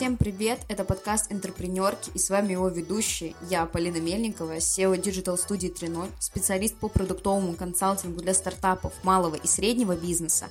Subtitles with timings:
[0.00, 0.60] Всем привет!
[0.68, 3.34] Это подкаст «Интерпренерки» и с вами его ведущие.
[3.50, 9.46] Я Полина Мельникова, SEO Digital Studio 3.0, специалист по продуктовому консалтингу для стартапов малого и
[9.46, 10.48] среднего бизнеса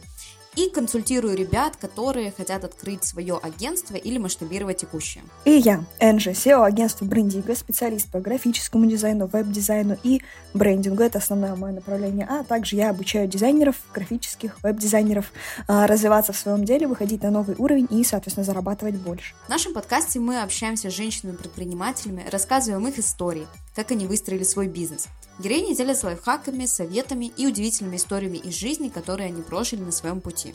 [0.55, 5.23] и консультирую ребят, которые хотят открыть свое агентство или масштабировать текущее.
[5.45, 10.21] И я, Энджи, SEO агентства Брендиго, специалист по графическому дизайну, веб-дизайну и
[10.54, 11.04] брендингу.
[11.04, 12.27] Это основное мое направление.
[12.30, 15.31] А также я обучаю дизайнеров, графических, веб-дизайнеров
[15.67, 19.36] а, развиваться в своем деле, выходить на новый уровень и, соответственно, зарабатывать больше.
[19.45, 25.08] В нашем подкасте мы общаемся с женщинами-предпринимателями, рассказываем их истории, как они выстроили свой бизнес–
[25.39, 30.53] Героини делятся лайфхаками, советами и удивительными историями из жизни, которые они прожили на своем пути.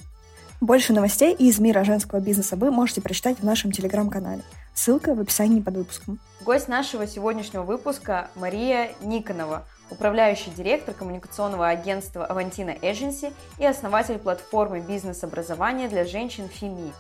[0.61, 4.43] Больше новостей из мира женского бизнеса вы можете прочитать в нашем телеграм-канале.
[4.75, 6.21] Ссылка в описании под выпуском.
[6.43, 14.81] Гость нашего сегодняшнего выпуска Мария Никонова, управляющий директор коммуникационного агентства Avantina Agency и основатель платформы
[14.81, 16.93] бизнес-образования для женщин ФИМИ.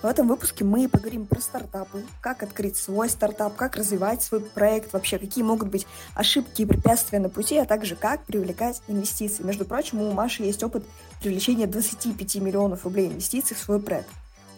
[0.00, 4.92] В этом выпуске мы поговорим про стартапы, как открыть свой стартап, как развивать свой проект,
[4.92, 9.42] вообще какие могут быть ошибки и препятствия на пути, а также как привлекать инвестиции.
[9.42, 10.84] Между прочим, у Маши есть опыт
[11.20, 14.08] привлечения 25 миллионов рублей инвестиций в свой проект.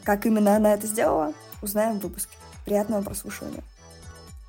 [0.04, 2.36] Как именно она это сделала, узнаем в выпуске.
[2.66, 3.62] Приятного прослушивания.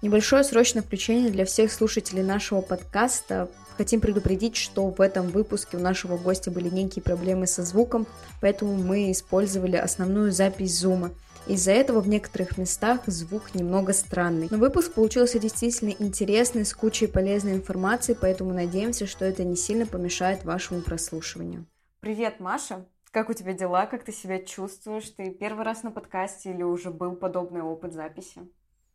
[0.01, 3.47] Небольшое срочное включение для всех слушателей нашего подкаста.
[3.77, 8.05] Хотим предупредить, что в этом выпуске у нашего гостя были некие проблемы со звуком,
[8.39, 11.11] поэтому мы использовали основную запись зума.
[11.47, 14.47] Из-за этого в некоторых местах звук немного странный.
[14.51, 19.87] Но выпуск получился действительно интересный, с кучей полезной информации, поэтому надеемся, что это не сильно
[19.87, 21.65] помешает вашему прослушиванию.
[21.99, 22.85] Привет, Маша!
[23.11, 23.87] Как у тебя дела?
[23.87, 25.09] Как ты себя чувствуешь?
[25.09, 28.41] Ты первый раз на подкасте или уже был подобный опыт записи?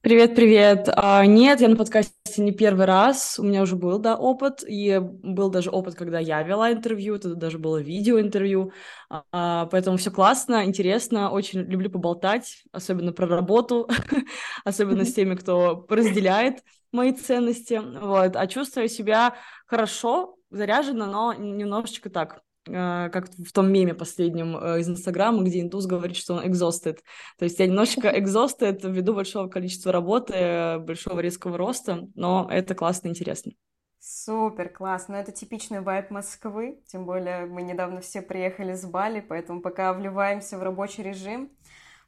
[0.06, 0.88] Привет, привет.
[0.94, 3.40] А, нет, я на подкасте не первый раз.
[3.40, 4.62] У меня уже был, да, опыт.
[4.64, 7.16] И был даже опыт, когда я вела интервью.
[7.16, 8.70] Это даже было видеоинтервью.
[9.10, 11.30] А, поэтому все классно, интересно.
[11.30, 13.90] Очень люблю поболтать, особенно про работу,
[14.64, 16.62] особенно с теми, кто разделяет
[16.92, 17.82] мои ценности.
[17.82, 18.36] Вот.
[18.36, 19.34] А чувствую себя
[19.66, 25.86] хорошо, заряженно, но немножечко так как в том меме последнем э, из Инстаграма, где индус
[25.86, 26.98] говорит, что он exhausted.
[27.38, 33.08] То есть я немножечко exhausted ввиду большого количества работы, большого резкого роста, но это классно
[33.08, 33.52] и интересно.
[33.98, 35.14] Супер, классно.
[35.14, 39.92] Ну, это типичный вайб Москвы, тем более мы недавно все приехали с Бали, поэтому пока
[39.92, 41.50] вливаемся в рабочий режим.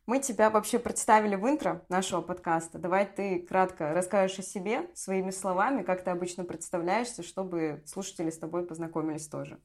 [0.07, 2.79] Мы тебя вообще представили в интро нашего подкаста.
[2.79, 8.39] Давай ты кратко расскажешь о себе своими словами, как ты обычно представляешься, чтобы слушатели с
[8.39, 9.61] тобой познакомились тоже.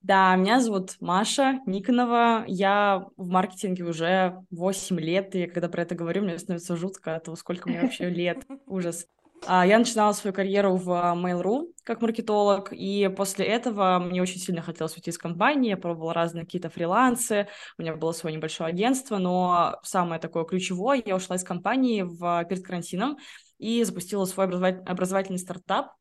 [0.00, 2.44] Да, меня зовут Маша Никонова.
[2.46, 7.24] Я в маркетинге уже 8 лет, и когда про это говорю, мне становится жутко от
[7.24, 8.44] того, сколько мне вообще лет.
[8.66, 9.06] Ужас.
[9.46, 14.62] А, я начинала свою карьеру в Mail.ru как маркетолог, и после этого мне очень сильно
[14.62, 17.48] хотелось уйти из компании, я пробовала разные какие-то фрилансы,
[17.78, 22.44] у меня было свое небольшое агентство, но самое такое ключевое, я ушла из компании в,
[22.44, 23.16] перед карантином
[23.58, 25.92] и запустила свой образовательный стартап,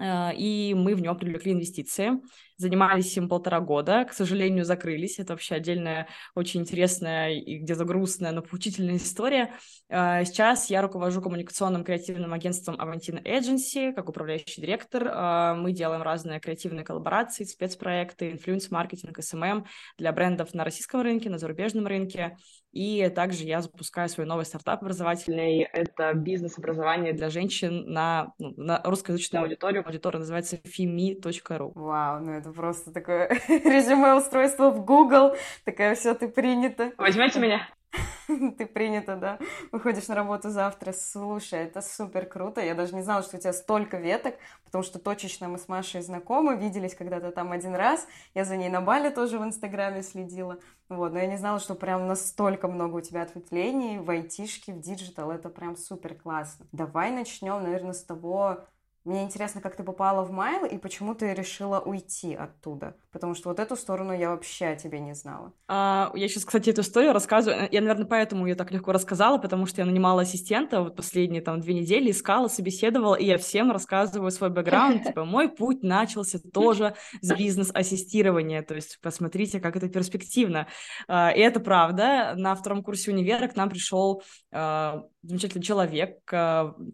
[0.00, 2.20] и мы в него привлекли инвестиции.
[2.56, 5.18] Занимались им полтора года, к сожалению, закрылись.
[5.18, 6.06] Это вообще отдельная,
[6.36, 9.52] очень интересная и где-то грустная, но поучительная история.
[9.88, 15.04] Э, сейчас я руковожу коммуникационным креативным агентством Avantina Agency, как управляющий директор.
[15.06, 19.64] Э, мы делаем разные креативные коллаборации, спецпроекты, инфлюенс-маркетинг, SMM
[19.98, 22.36] для брендов на российском рынке, на зарубежном рынке.
[22.74, 25.62] И также я запускаю свой новый стартап образовательный.
[25.62, 29.86] Это бизнес-образование для женщин на, ну, на русскоязычную аудиторию.
[29.86, 31.70] Аудитория называется fimi.ru.
[31.74, 35.36] Вау, ну это просто такое резюме устройство в Google.
[35.64, 36.92] Такая, все, ты принята.
[36.98, 37.68] Возьмете меня?
[38.58, 39.38] ты принята, да,
[39.72, 40.92] выходишь на работу завтра.
[40.92, 42.60] Слушай, это супер круто.
[42.60, 44.34] Я даже не знала, что у тебя столько веток,
[44.64, 48.06] потому что точечно мы с Машей знакомы, виделись когда-то там один раз.
[48.34, 50.58] Я за ней на Бали тоже в Инстаграме следила.
[50.88, 54.80] Вот, но я не знала, что прям настолько много у тебя ответвлений в айтишке, в
[54.80, 55.30] digital.
[55.30, 56.66] Это прям супер классно.
[56.72, 58.64] Давай начнем, наверное, с того,
[59.04, 62.96] мне интересно, как ты попала в Майл и почему ты решила уйти оттуда.
[63.12, 65.52] Потому что вот эту сторону я вообще о тебе не знала.
[65.68, 67.68] А, я сейчас, кстати, эту историю рассказываю.
[67.70, 71.60] Я, наверное, поэтому ее так легко рассказала, потому что я нанимала ассистента вот последние там
[71.60, 75.04] две недели, искала, собеседовала, и я всем рассказываю свой бэкграунд.
[75.06, 78.62] Типа, мой путь начался тоже с бизнес-ассистирования.
[78.62, 80.66] То есть посмотрите, как это перспективно.
[81.08, 82.32] А, и это правда.
[82.36, 86.20] На втором курсе универа к нам пришел а, замечательный человек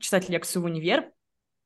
[0.00, 1.12] читать лекцию в универ,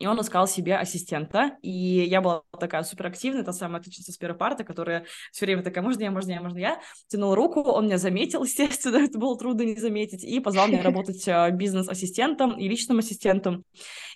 [0.05, 4.37] и он искал себе ассистента, и я была такая суперактивная, та самая отличница с первой
[4.37, 6.79] парты, которая все время такая, можно я, можно я, можно я,
[7.09, 11.27] тянул руку, он меня заметил, естественно, это было трудно не заметить, и позвал меня работать
[11.27, 13.65] а, бизнес-ассистентом и личным ассистентом,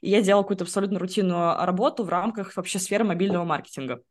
[0.02, 4.02] и я делала какую-то абсолютно рутинную работу в рамках вообще сферы мобильного маркетинга.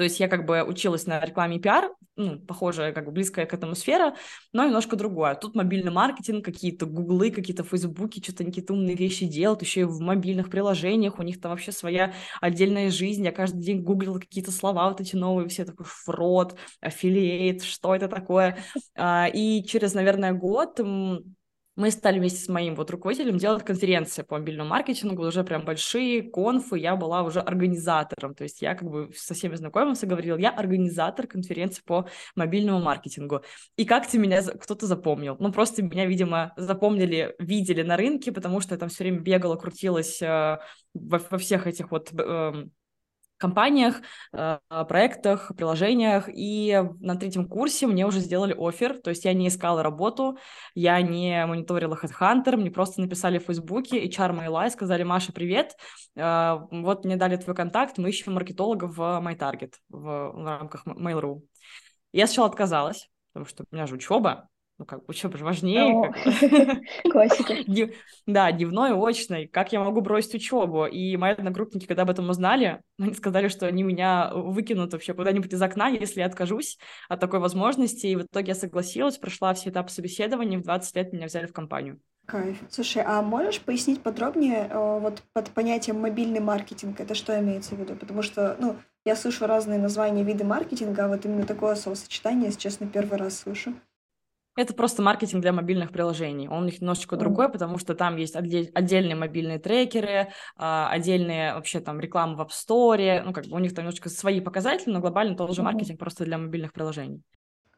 [0.00, 3.44] То есть я как бы училась на рекламе и пиар, ну, похожая, как бы близкая
[3.44, 4.16] к этому сфера,
[4.50, 5.34] но немножко другое.
[5.34, 9.84] Тут мобильный маркетинг, какие-то гуглы, какие-то фейсбуки, что-то они какие-то умные вещи делают, еще и
[9.84, 13.22] в мобильных приложениях, у них там вообще своя отдельная жизнь.
[13.26, 18.08] Я каждый день гуглила какие-то слова вот эти новые, все такой фрод, аффилиейт, что это
[18.08, 18.56] такое.
[18.96, 20.80] А, и через, наверное, год
[21.80, 26.22] мы стали вместе с моим вот руководителем делать конференции по мобильному маркетингу, уже прям большие
[26.22, 30.50] конфы, я была уже организатором, то есть я как бы со всеми знакомился, говорил, я
[30.50, 32.06] организатор конференции по
[32.36, 33.40] мобильному маркетингу.
[33.76, 35.36] И как ты меня кто-то запомнил?
[35.40, 39.56] Ну, просто меня, видимо, запомнили, видели на рынке, потому что я там все время бегала,
[39.56, 40.58] крутилась э,
[40.92, 42.66] во, во всех этих вот э,
[43.40, 44.02] компаниях,
[44.32, 44.58] э,
[44.88, 46.28] проектах, приложениях.
[46.32, 50.38] И на третьем курсе мне уже сделали офер, то есть я не искала работу,
[50.74, 55.74] я не мониторила HeadHunter, мне просто написали в Фейсбуке HR Майла и сказали, Маша, привет,
[56.14, 61.40] э, вот мне дали твой контакт, мы ищем маркетолога в MyTarget в, в рамках Mail.ru.
[62.12, 64.49] Я сначала отказалась, потому что у меня же учеба,
[64.80, 66.10] ну, как учеба же важнее.
[67.10, 67.54] Классика.
[68.26, 69.46] Да, дневной, очной.
[69.46, 70.86] Как я могу бросить учебу?
[70.86, 75.52] И мои одногруппники, когда об этом узнали, они сказали, что они меня выкинут вообще куда-нибудь
[75.52, 76.78] из окна, если я откажусь
[77.10, 78.06] от такой возможности.
[78.06, 81.52] И в итоге я согласилась, прошла все этапы собеседования, в 20 лет меня взяли в
[81.52, 82.00] компанию.
[82.24, 82.56] Кайф.
[82.70, 87.00] Слушай, а можешь пояснить подробнее э, вот под понятием мобильный маркетинг?
[87.00, 87.96] Это что имеется в виду?
[87.96, 92.60] Потому что, ну, я слышу разные названия, виды маркетинга, а вот именно такое словосочетание, если
[92.60, 93.74] честно, первый раз слышу.
[94.60, 96.48] Это просто маркетинг для мобильных приложений.
[96.48, 97.18] Он у них немножечко mm.
[97.18, 102.50] другой, потому что там есть отдельные мобильные трекеры, а, отдельные вообще там рекламы в App
[102.50, 103.22] Store.
[103.22, 105.64] Ну, как бы у них там немножечко свои показатели, но глобально тоже mm-hmm.
[105.64, 107.22] маркетинг просто для мобильных приложений.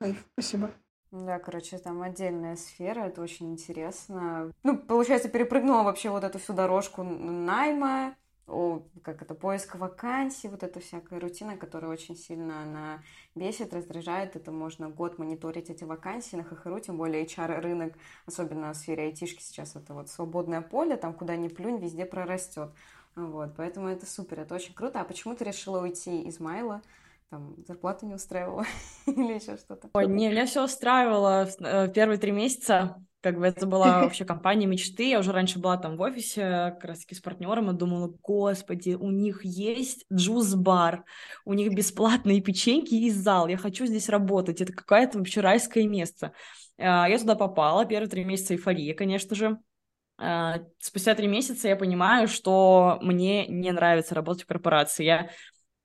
[0.01, 0.73] Кайф, спасибо.
[1.13, 4.51] Да, короче, там отдельная сфера, это очень интересно.
[4.65, 8.17] Ну, получается, перепрыгнула вообще вот эту всю дорожку найма,
[8.53, 13.03] о, как это, поиск вакансий, вот эта всякая рутина, которая очень сильно она
[13.35, 14.37] бесит, раздражает.
[14.37, 17.95] Это можно год мониторить эти вакансии на ХХРУ, тем более HR-рынок,
[18.27, 22.71] особенно в сфере айтишки сейчас, это вот свободное поле, там куда ни плюнь, везде прорастет.
[23.15, 25.01] Вот, поэтому это супер, это очень круто.
[25.01, 26.83] А почему ты решила уйти из Майла?
[27.31, 28.65] Там зарплата не устраивала
[29.07, 29.89] или еще что-то?
[29.95, 34.67] Ой, не, меня все устраивало э, первые три месяца как бы это была вообще компания
[34.67, 35.09] мечты.
[35.09, 39.11] Я уже раньше была там в офисе как раз-таки с партнером и думала, господи, у
[39.11, 41.05] них есть джуз-бар,
[41.45, 46.33] у них бесплатные печеньки и зал, я хочу здесь работать, это какое-то вообще райское место.
[46.79, 49.59] А, я туда попала, первые три месяца эйфория, конечно же.
[50.19, 55.05] А, спустя три месяца я понимаю, что мне не нравится работать в корпорации.
[55.05, 55.31] Я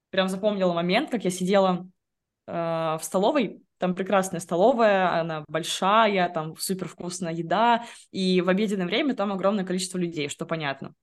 [0.10, 1.88] прям запомнила момент, как я сидела
[2.48, 8.86] а, в столовой там прекрасная столовая, она большая, там супер вкусная еда, и в обеденное
[8.86, 10.94] время там огромное количество людей, что понятно.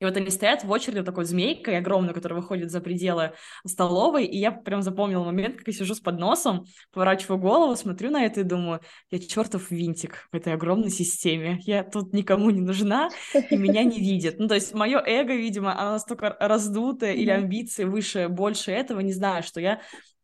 [0.00, 3.32] И вот они стоят в очереди вот такой змейкой огромной, которая выходит за пределы
[3.64, 8.24] столовой, и я прям запомнила момент, как я сижу с подносом, поворачиваю голову, смотрю на
[8.24, 8.80] это и думаю,
[9.10, 13.08] я чертов винтик в этой огромной системе, я тут никому не нужна,
[13.48, 14.38] и меня не видят.
[14.38, 19.12] Ну, то есть мое эго, видимо, оно настолько раздутое, или амбиции выше, больше этого, не
[19.12, 19.80] знаю, что я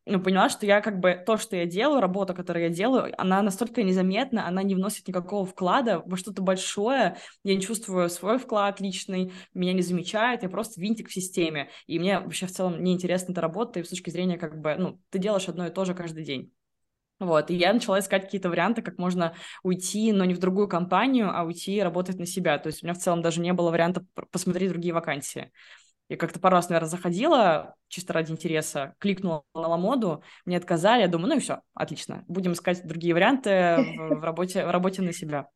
[0.06, 3.43] ну, поняла, что я как бы то, что я делаю, работа, которую я делаю, она
[3.43, 8.81] настолько незаметна, она не вносит никакого вклада во что-то большое, я не чувствую свой вклад
[8.81, 13.32] личный, меня не замечают, я просто винтик в системе, и мне вообще в целом неинтересна
[13.32, 15.94] эта работа, и с точки зрения как бы, ну, ты делаешь одно и то же
[15.94, 16.52] каждый день.
[17.20, 21.30] Вот, и я начала искать какие-то варианты, как можно уйти, но не в другую компанию,
[21.30, 22.59] а уйти работать на себя.
[22.59, 25.52] То есть у меня в целом даже не было варианта посмотреть другие вакансии.
[26.11, 31.09] Я как-то пару раз, наверное, заходила чисто ради интереса, кликнула на Ламоду, мне отказали, я
[31.09, 35.47] думаю, ну и все, отлично, будем искать другие варианты в, работе, в работе на себя.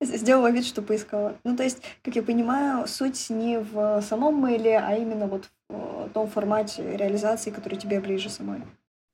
[0.00, 1.36] Сделала вид, что поискала.
[1.44, 6.08] Ну, то есть, как я понимаю, суть не в самом мейле, а именно вот в
[6.12, 8.62] том формате реализации, который тебе ближе самой.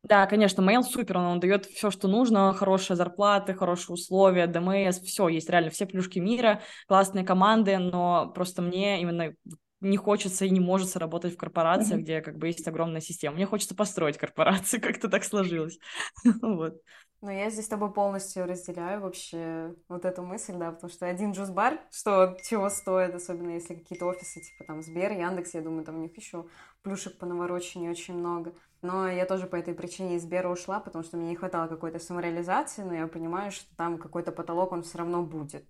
[0.03, 5.01] Да, конечно, mail супер, он, он дает все, что нужно, хорошие зарплаты, хорошие условия, ДМС,
[5.01, 9.35] все, есть реально все плюшки мира, классные команды, но просто мне именно
[9.81, 12.03] не хочется и не может работать в корпорациях, mm-hmm.
[12.03, 13.37] где как бы есть огромная система.
[13.37, 15.79] Мне хочется построить корпорацию, как-то так сложилось.
[16.43, 16.81] вот.
[17.23, 21.33] Ну, я здесь с тобой полностью разделяю вообще вот эту мысль, да, потому что один
[21.33, 25.97] джуз-бар, что чего стоит, особенно если какие-то офисы, типа там Сбер, Яндекс, я думаю, там
[25.97, 26.47] у них еще
[26.83, 28.55] плюшек по наворочению очень много.
[28.83, 31.99] Но я тоже по этой причине из Сбера ушла, потому что мне не хватало какой-то
[31.99, 35.65] самореализации, но я понимаю, что там какой-то потолок, он все равно будет.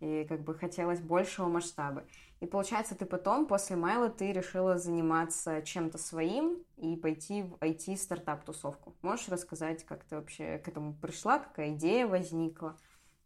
[0.00, 2.04] И как бы хотелось большего масштаба.
[2.44, 8.94] И получается, ты потом, после Майла, ты решила заниматься чем-то своим и пойти в IT-стартап-тусовку.
[9.00, 12.76] Можешь рассказать, как ты вообще к этому пришла, какая идея возникла?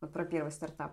[0.00, 0.92] Вот про первый стартап.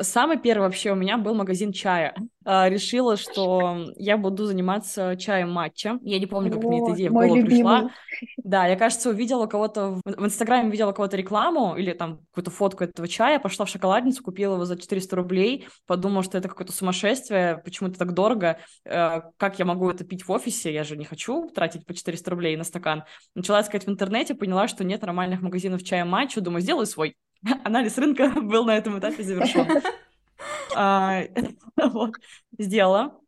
[0.00, 2.14] Самый первый вообще у меня был магазин чая.
[2.44, 5.98] А, решила, что я буду заниматься чаем матча.
[6.02, 7.56] Я не помню, как О, мне эта идея в голову любимый.
[7.56, 7.90] пришла.
[8.36, 13.08] Да, я, кажется, увидела кого-то в Инстаграме, видела кого-то рекламу или там какую-то фотку этого
[13.08, 17.88] чая, пошла в шоколадницу, купила его за 400 рублей, подумала, что это какое-то сумасшествие, почему
[17.88, 21.50] это так дорого, э, как я могу это пить в офисе, я же не хочу
[21.50, 23.04] тратить по 400 рублей на стакан.
[23.34, 27.16] Начала искать в интернете, поняла, что нет нормальных магазинов чая матча, думаю, сделаю свой.
[27.64, 29.66] Анализ рынка был на этом этапе завершен.
[30.78, 31.22] А,
[32.58, 33.18] сделала.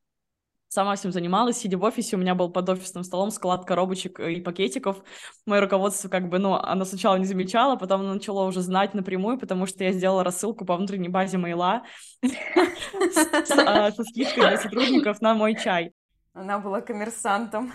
[0.68, 4.42] Сама всем занималась, сидя в офисе, у меня был под офисным столом склад коробочек и
[4.42, 5.02] пакетиков.
[5.46, 9.38] Мое руководство как бы, ну, оно сначала не замечало, потом оно начало уже знать напрямую,
[9.38, 11.84] потому что я сделала рассылку по внутренней базе мейла
[13.56, 15.92] а, со скидкой для сотрудников на мой чай.
[16.34, 17.72] Она была коммерсантом.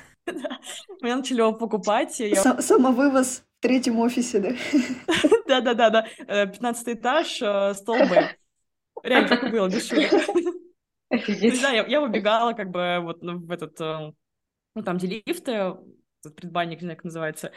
[1.01, 2.21] Меня начали его покупать.
[2.59, 4.49] Самовывоз третьем офисе, да?
[5.61, 8.35] Да-да-да, 15 э, этаж, э, стол Б.
[9.01, 9.91] Реально так было, без.
[11.09, 11.61] Офигеть.
[11.61, 14.11] Да, я, убегала как бы вот ну, в этот, э,
[14.75, 15.75] ну там где лифты,
[16.35, 17.51] предбанник, не знаю, как называется,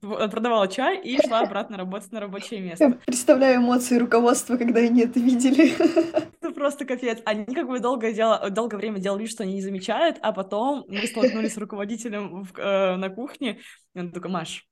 [0.00, 2.84] продавала чай и шла обратно работать на рабочее место.
[2.84, 5.72] Я представляю эмоции руководства, когда они это видели.
[6.40, 7.18] Это просто капец.
[7.24, 11.06] Они как бы долго, дело, долгое время делали что они не замечают, а потом мы
[11.06, 13.58] столкнулись с руководителем в, э, на кухне,
[13.94, 14.64] и он такой, Маш,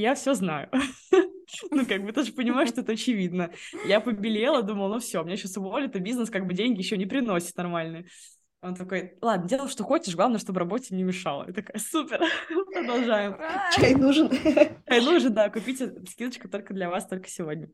[0.00, 0.70] я все знаю.
[1.70, 3.52] Ну, как бы, ты же понимаешь, что это очевидно.
[3.86, 7.06] Я побелела, думала, ну все, меня сейчас уволят, а бизнес как бы деньги еще не
[7.06, 8.06] приносит нормальные.
[8.62, 11.44] Он такой, ладно, делай, что хочешь, главное, чтобы работе не мешало.
[11.46, 12.20] Я такая, супер,
[12.72, 13.36] продолжаем.
[13.76, 14.28] Чай нужен.
[14.88, 17.68] Чай нужен, да, купите, скидочка только для вас, только сегодня.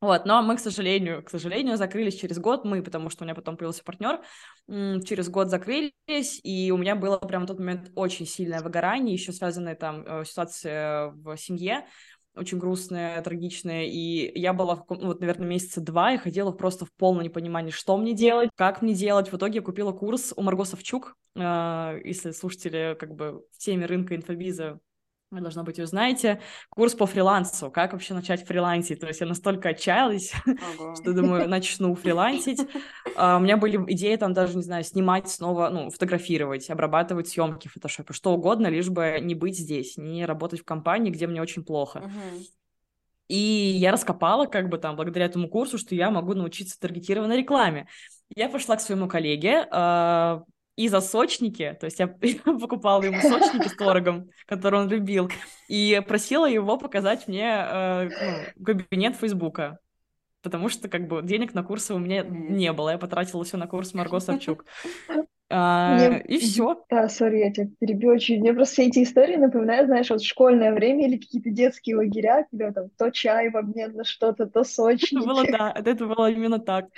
[0.00, 3.34] Вот, но мы, к сожалению, к сожалению, закрылись через год, мы, потому что у меня
[3.34, 4.20] потом появился партнер,
[4.68, 9.32] через год закрылись, и у меня было прямо в тот момент очень сильное выгорание, еще
[9.32, 11.84] связанное там э, ситуация в семье,
[12.36, 16.92] очень грустная, трагичная, и я была, в, вот, наверное, месяца два, и ходила просто в
[16.92, 19.32] полном непонимании, что мне делать, как мне делать.
[19.32, 23.86] В итоге я купила курс у Марго Савчук, э, если слушатели как бы в теме
[23.86, 24.78] рынка инфобиза
[25.30, 29.00] вы, должно быть, узнаете, курс по фрилансу, как вообще начать фрилансить.
[29.00, 30.32] То есть я настолько отчаялась,
[31.00, 32.60] что думаю, начну фрилансить.
[33.16, 37.68] Uh, у меня были идеи там даже, не знаю, снимать снова, ну, фотографировать, обрабатывать съемки
[37.68, 41.42] в фотошопе, что угодно, лишь бы не быть здесь, не работать в компании, где мне
[41.42, 42.04] очень плохо.
[42.04, 42.46] Uh-huh.
[43.28, 47.86] И я раскопала, как бы там, благодаря этому курсу, что я могу научиться таргетированной рекламе.
[48.34, 50.42] Я пошла к своему коллеге, uh,
[50.78, 55.28] и за сочники, то есть я покупала ему сочники с творогом, который он любил,
[55.66, 58.08] и просила его показать мне э,
[58.56, 59.80] ну, кабинет Фейсбука,
[60.40, 63.66] потому что как бы денег на курсы у меня не было, я потратила все на
[63.66, 64.64] курс Марго Савчук.
[65.50, 66.20] А, мне...
[66.28, 66.84] И все.
[66.90, 68.40] Да, сори, я тебя перебью очень.
[68.40, 72.70] Мне просто все эти истории напоминают, знаешь, вот школьное время или какие-то детские лагеря, когда
[72.70, 75.16] там то чай в обмен на что-то, то сочники.
[75.16, 76.88] Это было, да, это было именно так.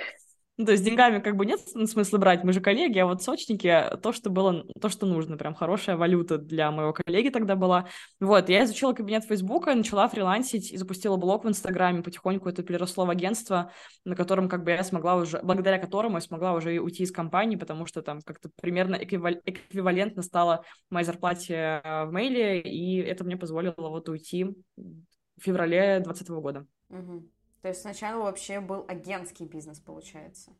[0.60, 3.82] Ну, то есть деньгами как бы нет смысла брать, мы же коллеги, а вот сочники,
[4.02, 7.88] то, что было, то, что нужно, прям хорошая валюта для моего коллеги тогда была.
[8.20, 13.06] Вот, я изучила кабинет Фейсбука, начала фрилансить и запустила блог в Инстаграме, потихоньку это переросло
[13.06, 13.72] в агентство,
[14.04, 17.56] на котором как бы я смогла уже, благодаря которому я смогла уже уйти из компании,
[17.56, 23.38] потому что там как-то примерно эквивалентно стала моей зарплате э, в мейле, и это мне
[23.38, 26.66] позволило вот уйти в феврале 2020 года.
[26.90, 27.30] Угу.
[27.62, 30.52] То есть сначала вообще был агентский бизнес, получается.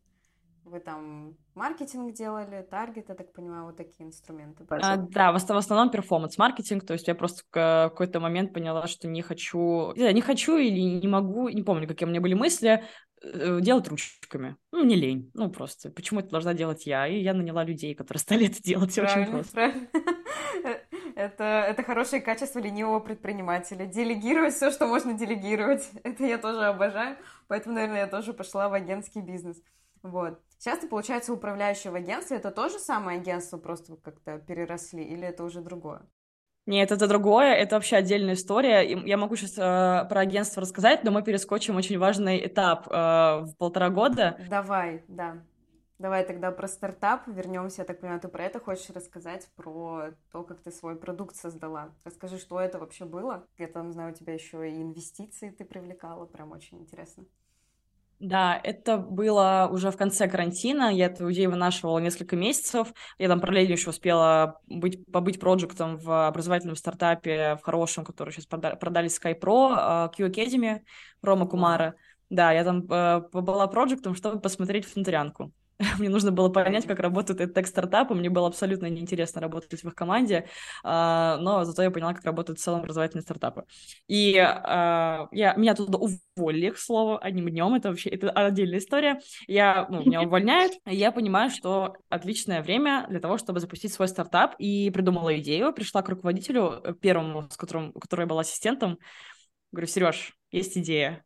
[0.64, 4.64] Вы там маркетинг делали, таргет, я так понимаю, вот такие инструменты.
[4.69, 9.23] А, да, в, основном перформанс-маркетинг, то есть я просто в какой-то момент поняла, что не
[9.23, 12.85] хочу, не, не хочу или не могу, не помню, какие у меня были мысли,
[13.23, 14.57] э, делать ручками.
[14.71, 17.07] Ну, не лень, ну просто, почему это должна делать я?
[17.07, 19.52] И я наняла людей, которые стали это делать, правильно, очень просто.
[19.52, 19.88] Правильно.
[21.20, 23.84] Это, это хорошее качество ленивого предпринимателя.
[23.84, 25.86] Делегировать все, что можно делегировать.
[26.02, 27.18] Это я тоже обожаю.
[27.46, 29.62] Поэтому, наверное, я тоже пошла в агентский бизнес.
[30.02, 30.40] Вот.
[30.56, 32.38] Сейчас ты, получается, управляющая в агентстве.
[32.38, 35.04] Это тоже самое агентство, просто как-то переросли?
[35.04, 36.00] Или это уже другое?
[36.64, 38.80] Нет, это другое, это вообще отдельная история.
[38.80, 43.54] Я могу сейчас э, про агентство рассказать, но мы перескочим очень важный этап э, в
[43.58, 44.38] полтора года.
[44.48, 45.36] Давай, да.
[46.00, 47.83] Давай тогда про стартап вернемся.
[47.83, 51.90] Я так понимаю, ты про это хочешь рассказать, про то, как ты свой продукт создала.
[52.04, 53.47] Расскажи, что это вообще было.
[53.59, 56.25] Я там знаю, у тебя еще и инвестиции ты привлекала.
[56.25, 57.26] Прям очень интересно.
[58.19, 60.90] Да, это было уже в конце карантина.
[60.90, 62.95] Я эту идею вынашивала несколько месяцев.
[63.19, 68.47] Я там параллельно еще успела быть, побыть проектом в образовательном стартапе, в хорошем, который сейчас
[68.47, 70.80] продали SkyPro, а, Q Academy,
[71.21, 71.95] Рома Кумара.
[72.30, 75.52] Да, я там э, была проектом, чтобы посмотреть внутрянку.
[75.99, 79.87] мне нужно было понять, как работает этот тег-стартап, и мне было абсолютно неинтересно работать в
[79.87, 80.46] их команде,
[80.84, 83.64] а, но зато я поняла, как работают в целом образовательные стартапы.
[84.06, 89.20] И а, я, меня туда уволили, к слову, одним днем, это вообще это отдельная история.
[89.46, 94.08] Я, ну, меня увольняют, и я понимаю, что отличное время для того, чтобы запустить свой
[94.08, 98.40] стартап, и придумала идею, пришла к руководителю, э, первому, с которым, у которого я была
[98.42, 98.99] ассистентом,
[99.72, 101.25] говорю, Сереж, есть идея,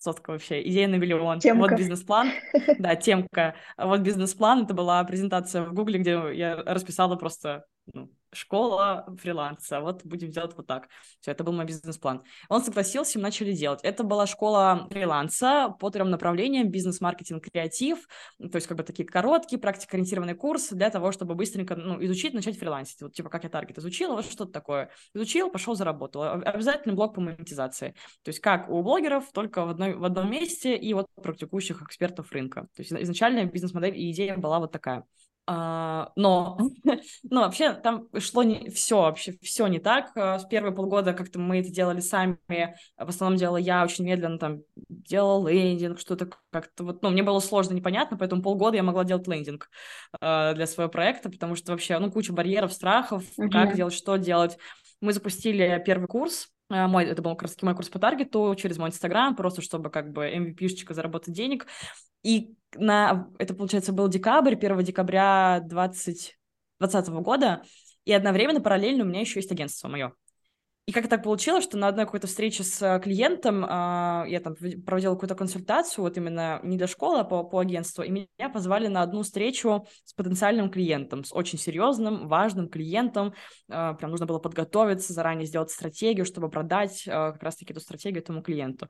[0.00, 1.40] сотка вообще, идея на миллион.
[1.40, 1.70] Темка.
[1.70, 2.30] Вот бизнес-план.
[2.78, 3.54] Да, темка.
[3.76, 4.64] Вот бизнес-план.
[4.64, 10.52] Это была презентация в Гугле, где я расписала просто ну, школа фриланса, вот будем делать
[10.56, 10.88] вот так.
[11.20, 12.22] Все, это был мой бизнес-план.
[12.48, 13.80] Он согласился, мы начали делать.
[13.82, 18.06] Это была школа фриланса по трем направлениям, бизнес-маркетинг, креатив,
[18.38, 22.58] то есть как бы такие короткие, практикоориентированный курс для того, чтобы быстренько ну, изучить, начать
[22.58, 23.02] фрилансить.
[23.02, 24.90] Вот типа как я таргет изучила, вот что-то такое.
[25.14, 26.22] Изучил, пошел, заработал.
[26.22, 27.94] Обязательно блок по монетизации.
[28.22, 32.32] То есть как у блогеров, только в, одной, в одном месте и вот практикующих экспертов
[32.32, 32.62] рынка.
[32.74, 35.04] То есть изначально бизнес-модель и идея была вот такая.
[35.52, 36.56] А, но,
[37.24, 40.12] но вообще там шло не все вообще все не так.
[40.14, 44.38] А, с первые полгода как-то мы это делали сами, в основном делала я очень медленно
[44.38, 49.02] там делала лендинг, что-то как-то вот, ну мне было сложно, непонятно, поэтому полгода я могла
[49.02, 49.70] делать лендинг
[50.20, 53.50] э, для своего проекта, потому что вообще ну куча барьеров, страхов, mm-hmm.
[53.50, 54.56] как делать, что делать.
[55.00, 58.90] Мы запустили первый курс, мой, это был как раз мой курс по таргету через мой
[58.90, 61.66] инстаграм, просто чтобы как бы MVP-шечка заработать денег.
[62.22, 66.38] И на, это, получается, был декабрь, 1 декабря 20,
[66.78, 67.62] 2020 года,
[68.04, 70.14] и одновременно, параллельно у меня еще есть агентство мое.
[70.90, 73.68] И как так получилось, что на одной какой-то встрече с клиентом э,
[74.26, 78.10] я там проводила какую-то консультацию, вот именно не для школы, а по, по агентству, и
[78.10, 83.34] меня позвали на одну встречу с потенциальным клиентом, с очень серьезным, важным клиентом.
[83.68, 88.20] Э, прям нужно было подготовиться, заранее сделать стратегию, чтобы продать э, как раз-таки эту стратегию
[88.20, 88.88] этому клиенту.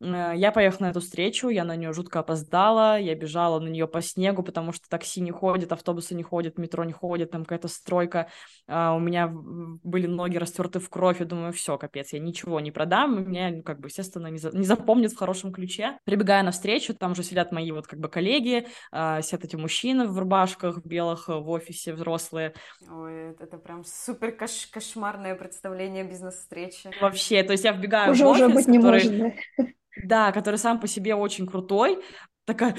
[0.00, 3.86] Э, я поехала на эту встречу, я на нее жутко опоздала, я бежала на нее
[3.86, 7.68] по снегу, потому что такси не ходит, автобусы не ходят, метро не ходит, там какая-то
[7.68, 8.28] стройка.
[8.66, 12.70] А, у меня были ноги растерты в кровь, я думаю, все, капец, я ничего не
[12.70, 14.56] продам, меня, ну, как бы, естественно, не, за...
[14.56, 15.98] не запомнят в хорошем ключе.
[16.04, 20.06] Прибегая на встречу, там уже сидят мои вот как бы коллеги, а, сидят эти мужчины
[20.06, 22.54] в рубашках белых в офисе, взрослые.
[22.88, 26.90] Ой, это прям супер кош кошмарное представление бизнес-встречи.
[27.00, 29.02] Вообще, то есть я вбегаю уже, в офис, уже быть который...
[29.04, 29.64] не может, да?
[30.04, 31.98] Да, который сам по себе очень крутой,
[32.44, 32.76] такая,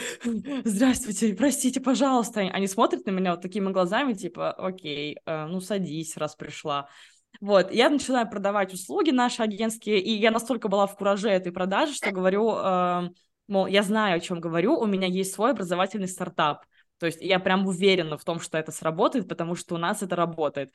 [0.65, 2.41] здравствуйте, простите, пожалуйста.
[2.41, 6.89] Они смотрят на меня вот такими глазами, типа, окей, э, ну садись, раз пришла.
[7.39, 11.93] Вот, я начинаю продавать услуги наши агентские, и я настолько была в кураже этой продажи,
[11.93, 13.09] что говорю, э,
[13.47, 16.65] мол, я знаю, о чем говорю, у меня есть свой образовательный стартап.
[16.99, 20.15] То есть я прям уверена в том, что это сработает, потому что у нас это
[20.15, 20.71] работает.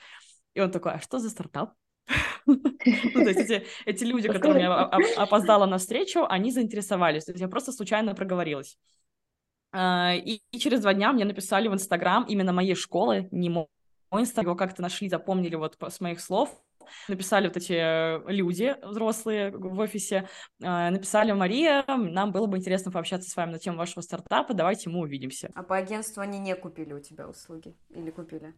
[0.54, 1.74] И он такой, а что за стартап?
[2.46, 4.84] Ну, то есть эти, эти люди, которым я
[5.16, 7.24] опоздала на встречу, они заинтересовались.
[7.24, 8.78] То есть я просто случайно проговорилась.
[9.72, 13.50] А, и, и через два дня мне написали в Инстаграм именно моей школы, не
[14.12, 16.50] Инстаграм, его как-то нашли, запомнили вот с моих слов.
[17.08, 20.28] Написали вот эти э, люди взрослые в офисе,
[20.62, 24.88] а, написали Мария, нам было бы интересно пообщаться с вами на тему вашего стартапа, давайте
[24.88, 25.50] мы увидимся.
[25.56, 28.54] А по агентству они не купили у тебя услуги или купили?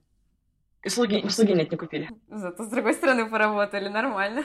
[0.84, 2.08] Услуги, услуги нет, не купили.
[2.28, 4.44] Зато с другой стороны поработали, нормально.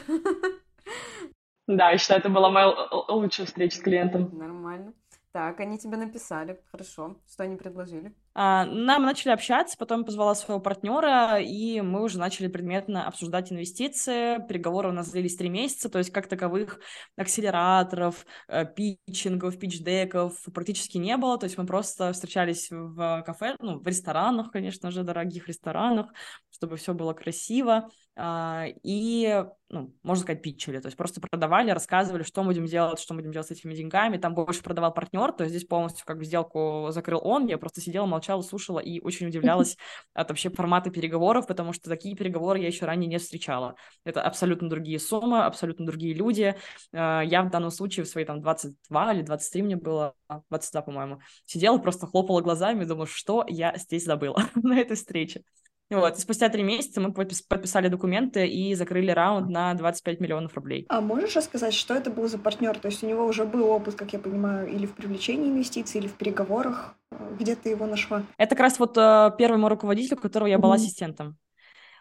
[1.67, 2.73] Да, я считаю, это была моя
[3.07, 4.37] лучшая встреча с клиентом.
[4.37, 4.93] Нормально.
[5.34, 7.19] Так, они тебе написали, хорошо.
[7.28, 8.13] Что они предложили?
[8.36, 14.46] А, нам начали общаться, потом позвала своего партнера, и мы уже начали предметно обсуждать инвестиции.
[14.48, 16.80] Переговоры у нас длились три месяца, то есть как таковых
[17.17, 21.39] акселераторов, э, питчингов, питчдеков практически не было.
[21.39, 26.13] То есть мы просто встречались в кафе, ну, в ресторанах, конечно же, дорогих ресторанах,
[26.52, 27.89] чтобы все было красиво.
[28.15, 33.15] А, и, ну, можно сказать, питчили, то есть просто продавали, рассказывали, что будем делать, что
[33.15, 34.17] будем делать с этими деньгами.
[34.17, 37.82] Там больше продавал партнер, то есть здесь полностью как бы сделку закрыл он, я просто
[37.82, 39.78] сидела, молчала, слушала и очень удивлялась
[40.13, 43.76] от вообще формата переговоров, потому что такие переговоры я еще ранее не встречала.
[44.06, 46.56] Это абсолютно другие суммы, абсолютно другие люди.
[46.93, 50.13] А, я в данном случае в свои там 22 или 23 мне было,
[50.52, 55.43] 22, а, по-моему, сидела, просто хлопала глазами, думаю, что я здесь забыла на этой встрече.
[55.89, 60.86] Вот, и спустя три месяца мы подписали документы и закрыли раунд на 25 миллионов рублей.
[60.89, 62.78] А можешь рассказать, что это был за партнер?
[62.78, 66.08] То есть у него уже был опыт, как я понимаю, или в привлечении инвестиций, или
[66.08, 66.96] в переговорах?
[67.39, 68.24] Где ты его нашла?
[68.38, 70.78] Это как раз вот э, первый мой руководитель, у которого я была mm-hmm.
[70.78, 71.38] ассистентом.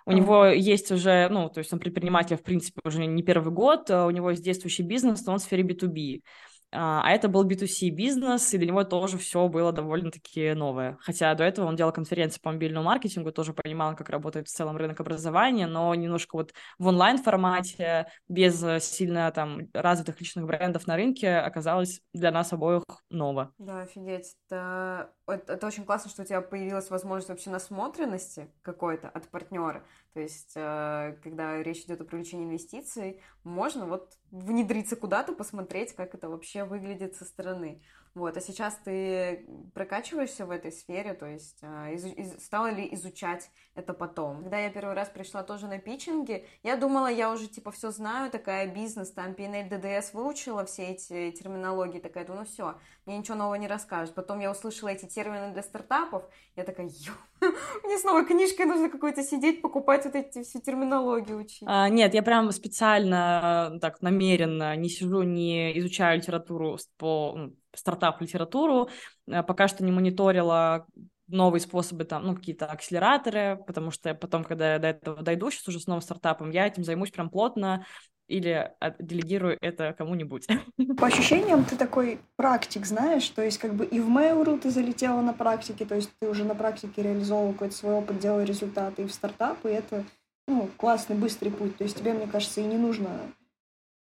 [0.05, 3.89] У него есть уже, ну, то есть он предприниматель, в принципе, уже не первый год,
[3.91, 6.23] э, у него есть действующий бизнес, но он в сфере B2B.
[6.73, 10.97] А, а это был B2C бизнес, и для него тоже все было довольно-таки новое.
[11.01, 14.77] Хотя до этого он делал конференции по мобильному маркетингу, тоже понимал, как работает в целом
[14.77, 20.97] рынок образования, но немножко вот в онлайн-формате, без э, сильно там развитых личных брендов на
[20.97, 23.53] рынке, оказалось для нас обоих ново.
[23.59, 24.35] Да, офигеть.
[24.49, 29.83] Это это очень классно, что у тебя появилась возможность вообще насмотренности какой-то от партнера.
[30.15, 36.15] То есть, э, когда речь идет о привлечении инвестиций, можно вот внедриться куда-то, посмотреть, как
[36.15, 37.81] это вообще выглядит со стороны.
[38.15, 42.87] Вот, а сейчас ты прокачиваешься в этой сфере, то есть э, из, из, стала ли
[42.93, 44.43] изучать это потом?
[44.43, 48.31] Когда я первый раз пришла тоже на питчинги, я думала, я уже типа все знаю,
[48.31, 52.75] такая бизнес, там PNL, DDS выучила все эти терминологии, такая, ну все,
[53.07, 54.15] мне ничего нового не расскажешь.
[54.15, 57.13] Потом я услышала эти термины для стартапов, я такая, ё,
[57.85, 61.65] мне снова книжкой нужно какой-то сидеть, покупать вот эти всю терминологию учить.
[61.67, 68.89] А, нет, я прям специально, так, намеренно не сижу, не изучаю литературу по ну, стартап-литературу,
[69.27, 70.87] э, пока что не мониторила
[71.29, 75.69] новые способы, там, ну, какие-то акселераторы, потому что потом, когда я до этого дойду, сейчас
[75.69, 77.87] уже с новым стартапом, я этим займусь прям плотно
[78.29, 80.47] или делегирую это кому-нибудь.
[80.99, 85.21] По ощущениям, ты такой практик, знаешь, то есть как бы и в Mail.ru ты залетела
[85.21, 89.07] на практике, то есть ты уже на практике реализовывал какой-то свой опыт, делал результаты и
[89.07, 90.05] в стартап, и это,
[90.47, 93.11] ну, классный, быстрый путь, то есть тебе, мне кажется, и не нужно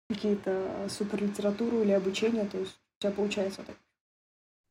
[0.09, 3.77] какие-то суперлитературу или обучение, то есть тебя получается так.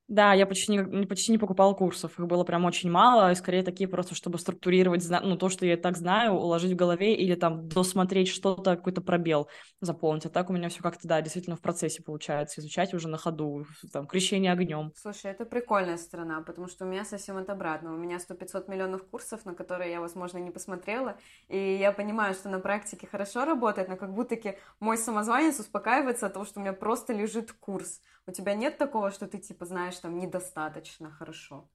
[0.07, 3.63] Да, я почти не, почти не покупала курсов, их было прям очень мало, и скорее
[3.63, 7.67] такие просто, чтобы структурировать, ну, то, что я так знаю, уложить в голове или там
[7.67, 9.49] досмотреть что-то, какой-то пробел
[9.81, 10.27] заполнить.
[10.27, 13.65] А так у меня все как-то, да, действительно в процессе получается изучать уже на ходу,
[13.91, 14.91] там, крещение огнем.
[14.95, 17.91] Слушай, это прикольная сторона, потому что у меня совсем это обратно.
[17.91, 22.49] У меня 100-500 миллионов курсов, на которые я, возможно, не посмотрела, и я понимаю, что
[22.49, 26.73] на практике хорошо работает, но как будто-таки мой самозванец успокаивается от того, что у меня
[26.73, 28.01] просто лежит курс.
[28.27, 31.69] У тебя нет такого, что ты, типа, знаешь, там, недостаточно хорошо?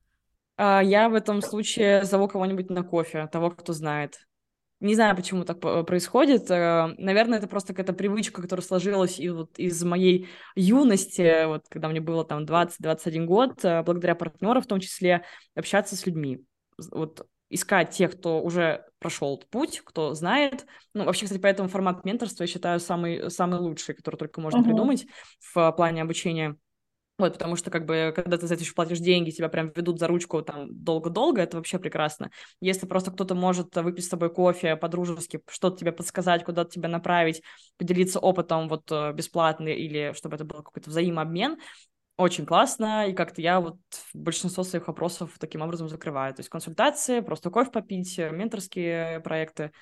[0.56, 4.26] А, я в этом случае зову кого-нибудь на кофе, того, кто знает.
[4.80, 6.50] Не знаю, почему так происходит.
[6.50, 11.88] Э, наверное, это просто какая-то привычка, которая сложилась и вот из моей юности, вот когда
[11.88, 15.22] мне было там 20-21 год, э, благодаря партнерам в том числе,
[15.54, 16.46] общаться с людьми.
[16.90, 20.66] Вот искать тех, кто уже прошел путь, кто знает.
[20.94, 24.64] Ну, вообще, кстати, поэтому формат менторства я считаю самый, самый лучший, который только можно uh-huh.
[24.64, 25.06] придумать
[25.52, 26.56] в плане обучения.
[27.20, 29.98] Вот, потому что, как бы, когда ты за это еще платишь деньги, тебя прям ведут
[29.98, 32.30] за ручку там долго-долго, это вообще прекрасно.
[32.62, 37.42] Если просто кто-то может выпить с тобой кофе по-дружески, что-то тебе подсказать, куда-то тебя направить,
[37.76, 41.58] поделиться опытом вот э, бесплатно или чтобы это был какой-то взаимообмен,
[42.20, 43.78] очень классно, и как-то я вот
[44.14, 46.34] большинство своих вопросов таким образом закрываю.
[46.34, 49.72] То есть консультации, просто кофе попить, менторские проекты,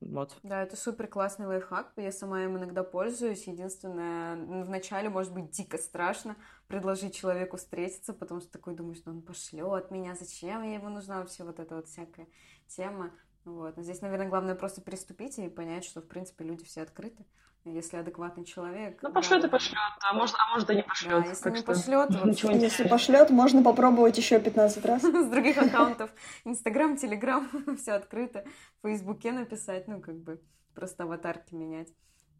[0.00, 0.36] вот.
[0.44, 1.92] Да, это супер классный лайфхак.
[1.96, 3.46] Я сама им иногда пользуюсь.
[3.48, 6.36] Единственное, вначале может быть дико страшно
[6.68, 11.18] предложить человеку встретиться, потому что такой думаешь, что он пошлет меня, зачем я ему нужна
[11.18, 12.28] вообще вот эта вот всякая
[12.68, 13.10] тема.
[13.44, 13.76] Вот.
[13.76, 17.26] Но здесь, наверное, главное просто приступить и понять, что, в принципе, люди все открыты
[17.64, 18.98] если адекватный человек.
[19.02, 21.22] Ну, пошлет да, и пошлет, а может, а может и не пошлет.
[21.22, 25.02] Да, если не пошлет, ничего не Если пошлет, можно попробовать еще 15 раз.
[25.02, 26.10] С других аккаунтов.
[26.44, 28.44] Инстаграм, Телеграм, все открыто.
[28.82, 30.40] В Фейсбуке написать, ну, как бы,
[30.74, 31.88] просто аватарки менять.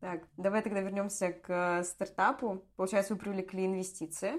[0.00, 2.64] Так, давай тогда вернемся к стартапу.
[2.76, 4.34] Получается, вы привлекли инвестиции.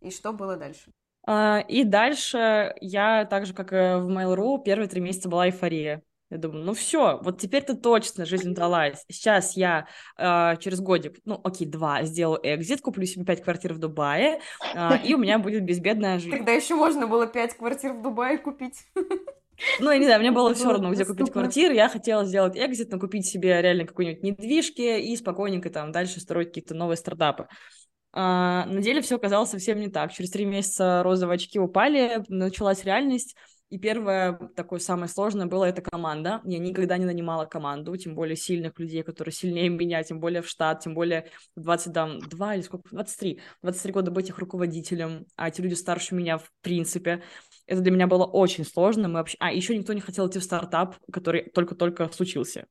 [0.00, 0.90] И что было дальше?
[1.26, 6.02] А, и дальше я, так же, как и в Mail.ru, первые три месяца была эйфория.
[6.34, 9.04] Я думаю, ну все, вот теперь-то точно жизнь далась.
[9.08, 9.86] Сейчас я
[10.18, 14.40] э, через годик, ну окей, два, сделаю экзит, куплю себе пять квартир в Дубае,
[14.74, 16.36] э, и у меня будет безбедная жизнь.
[16.36, 18.80] Тогда еще можно было пять квартир в Дубае купить.
[19.78, 21.72] Ну, я не знаю, мне было все равно, где купить квартиру.
[21.72, 26.48] Я хотела сделать экзит, но купить себе реально какую-нибудь недвижки и спокойненько там дальше строить
[26.48, 27.46] какие-то новые стартапы.
[28.12, 30.12] А, на деле все оказалось совсем не так.
[30.12, 33.36] Через три месяца розовые очки упали, началась реальность.
[33.74, 36.40] И первое, такое самое сложное было это команда.
[36.44, 40.48] Я никогда не нанимала команду, тем более сильных людей, которые сильнее меня, тем более в
[40.48, 45.60] штат, тем более в 22 или сколько, 23, 23 года быть их руководителем, а эти
[45.60, 47.24] люди старше меня в принципе.
[47.66, 49.08] Это для меня было очень сложно.
[49.08, 49.36] Мы вообще...
[49.40, 52.68] А, еще никто не хотел идти в стартап, который только-только случился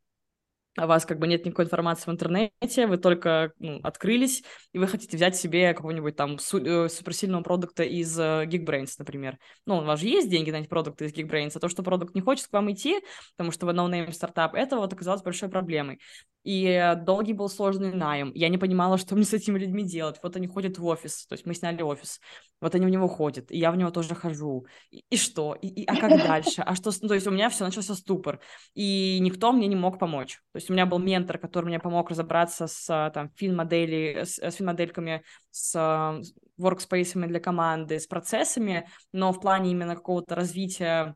[0.75, 4.88] о вас как бы нет никакой информации в интернете, вы только ну, открылись, и вы
[4.88, 9.38] хотите взять себе какого-нибудь там су- э, суперсильного продукта из uh, Geekbrains, например.
[9.65, 12.15] Ну, у вас же есть деньги на эти продукты из Geekbrains, а то, что продукт
[12.15, 12.99] не хочет к вам идти,
[13.38, 15.99] потому что вы no-name стартап, это вот оказалось большой проблемой.
[16.43, 18.31] И долгий был сложный найм.
[18.36, 20.19] Я не понимала, что мне с этими людьми делать.
[20.21, 22.19] Вот они ходят в офис, то есть мы сняли офис.
[22.62, 24.65] Вот они в него ходят, и я в него тоже хожу.
[24.91, 25.53] И, и что?
[25.53, 26.62] И, и, а как дальше?
[26.62, 26.91] А что?
[27.01, 28.39] Ну, то есть у меня все начался ступор.
[28.73, 30.41] И никто мне не мог помочь.
[30.51, 34.56] То есть у меня был ментор, который мне помог разобраться с там, фин-модели, с, с
[34.56, 36.21] фин-модельками, с
[36.58, 41.15] воркспейсами для команды, с процессами, но в плане именно какого-то развития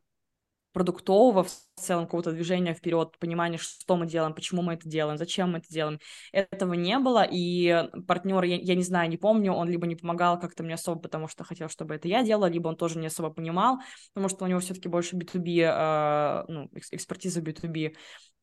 [0.77, 5.53] продуктового в целом какого-то движения вперед, понимания, что мы делаем, почему мы это делаем, зачем
[5.53, 5.99] мы это делаем.
[6.31, 10.39] Этого не было, и партнер, я, я не знаю, не помню, он либо не помогал
[10.39, 13.31] как-то мне особо, потому что хотел, чтобы это я делала, либо он тоже не особо
[13.31, 13.79] понимал,
[14.13, 17.95] потому что у него все-таки больше B2B, э, ну, экспертиза B2B.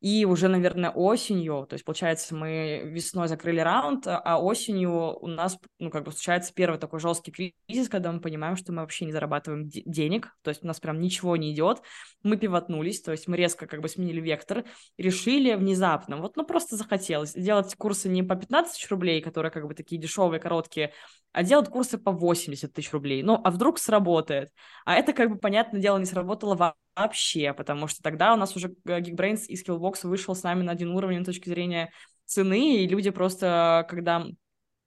[0.05, 5.57] И уже, наверное, осенью, то есть, получается, мы весной закрыли раунд, а осенью у нас,
[5.79, 9.13] ну, как бы, случается первый такой жесткий кризис, когда мы понимаем, что мы вообще не
[9.13, 11.81] зарабатываем денег, то есть у нас прям ничего не идет.
[12.25, 14.65] Мы пивотнулись, то есть мы резко как бы сменили вектор,
[14.99, 19.69] решили внезапно, вот, ну, просто захотелось делать курсы не по 15 тысяч рублей, которые как
[19.69, 20.93] бы такие дешевые, короткие,
[21.33, 23.23] а делать курсы по 80 тысяч рублей.
[23.23, 24.51] Ну, а вдруг сработает?
[24.85, 28.75] А это, как бы, понятное дело, не сработало вообще, потому что тогда у нас уже
[28.87, 31.93] Geekbrains и Skillbox вышел с нами на один уровень с точки зрения
[32.25, 34.27] цены, и люди просто, когда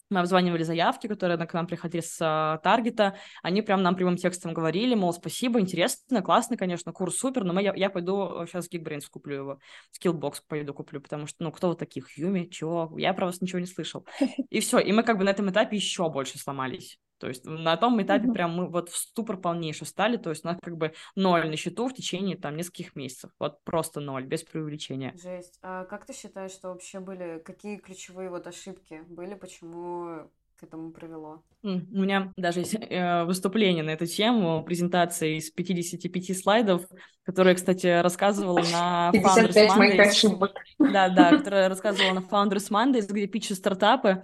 [0.09, 4.53] мы обзванивали заявки, которые к нам приходили с а, таргета, они прям нам прямым текстом
[4.53, 9.05] говорили, мол, спасибо, интересно, классно, конечно, курс супер, но мы, я, я пойду сейчас Geekbrains
[9.09, 9.59] куплю его,
[9.99, 13.59] Skillbox пойду куплю, потому что, ну, кто вот таких, Юми, чего, я про вас ничего
[13.59, 14.05] не слышал.
[14.49, 16.99] И все, и мы как бы на этом этапе еще больше сломались.
[17.19, 18.33] То есть на том этапе mm-hmm.
[18.33, 21.55] прям мы вот в ступор полнейший стали, то есть у нас как бы ноль на
[21.55, 25.15] счету в течение там нескольких месяцев, вот просто ноль, без преувеличения.
[25.21, 25.59] Жесть.
[25.61, 30.91] А как ты считаешь, что вообще были, какие ключевые вот ошибки были, почему к этому
[30.91, 31.43] привело?
[31.63, 36.85] У меня даже есть э, выступление на эту тему, презентация из 55 слайдов,
[37.23, 40.49] которая, кстати, рассказывала на Founders Mondays.
[40.79, 44.23] Да, да, которая рассказывала на Founders Mondays, где пичи стартапы,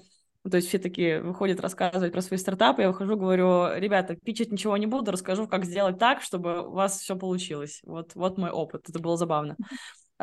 [0.50, 4.76] то есть все такие выходят рассказывать про свои стартапы, я выхожу, говорю, ребята, пичать ничего
[4.78, 7.80] не буду, расскажу, как сделать так, чтобы у вас все получилось.
[7.84, 9.58] Вот, вот мой опыт, это было забавно.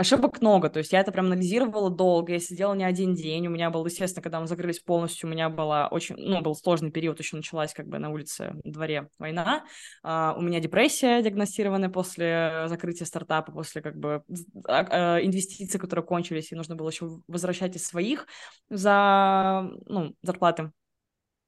[0.01, 3.51] Ошибок много, то есть я это прям анализировала долго, я сидела не один день, у
[3.51, 7.19] меня был, естественно, когда мы закрылись полностью, у меня была очень, ну, был сложный период,
[7.19, 9.67] еще началась как бы на улице, дворе война,
[10.03, 14.23] uh, у меня депрессия диагностированная после закрытия стартапа, после как бы
[14.67, 18.27] uh, инвестиций, которые кончились, и нужно было еще возвращать из своих
[18.71, 20.73] за, ну, зарплаты.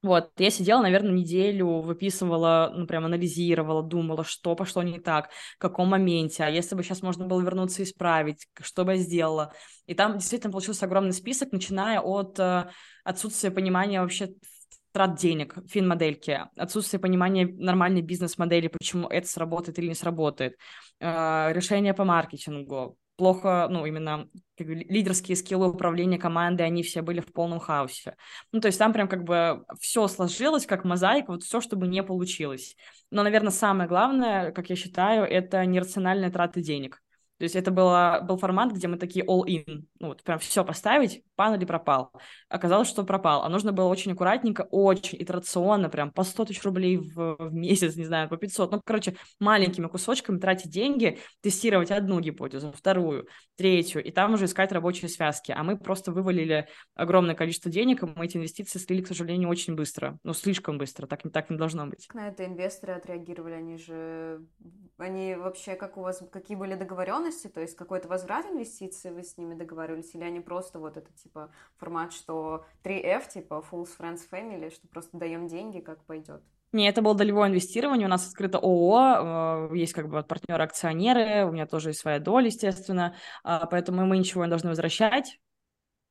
[0.03, 5.59] Вот, я сидела, наверное, неделю, выписывала, ну, прям анализировала, думала, что пошло не так, в
[5.59, 9.53] каком моменте, а если бы сейчас можно было вернуться и исправить, что бы я сделала.
[9.85, 12.65] И там действительно получился огромный список, начиная от э,
[13.05, 14.33] отсутствия понимания вообще
[14.91, 20.57] трат денег, фин-модельки, отсутствие понимания нормальной бизнес-модели, почему это сработает или не сработает,
[20.99, 27.01] э, решение по маркетингу, плохо, ну, именно как бы, лидерские скиллы управления командой, они все
[27.01, 28.15] были в полном хаосе.
[28.51, 32.03] Ну, то есть там прям как бы все сложилось, как мозаика, вот все, чтобы не
[32.03, 32.75] получилось.
[33.11, 37.01] Но, наверное, самое главное, как я считаю, это нерациональная трата денег.
[37.37, 41.23] То есть это было, был формат, где мы такие all-in, ну вот прям все поставить,
[41.35, 42.11] пан или пропал.
[42.49, 43.43] Оказалось, что пропал.
[43.43, 47.95] А нужно было очень аккуратненько, очень итерационно, прям по 100 тысяч рублей в, в месяц,
[47.95, 48.71] не знаю, по 500.
[48.71, 54.71] Ну, короче, маленькими кусочками тратить деньги, тестировать одну гипотезу, вторую, третью, и там уже искать
[54.71, 55.51] рабочие связки.
[55.51, 59.75] А мы просто вывалили огромное количество денег, и мы эти инвестиции слили, к сожалению, очень
[59.75, 60.19] быстро.
[60.23, 62.07] Ну, слишком быстро, так, так не должно быть.
[62.13, 64.45] На это инвесторы отреагировали, они же...
[64.97, 69.37] Они вообще, как у вас, какие были договоренности то есть какой-то возврат инвестиций вы с
[69.37, 74.73] ними договаривались, или они просто вот это типа формат, что 3F, типа Fools, Friends, Family,
[74.73, 76.43] что просто даем деньги, как пойдет?
[76.73, 78.07] Не, это было долевое инвестирование.
[78.07, 82.47] У нас открыто ООО, э, есть как бы партнеры-акционеры, у меня тоже есть своя доля,
[82.47, 85.39] естественно, а, поэтому мы ничего не должны возвращать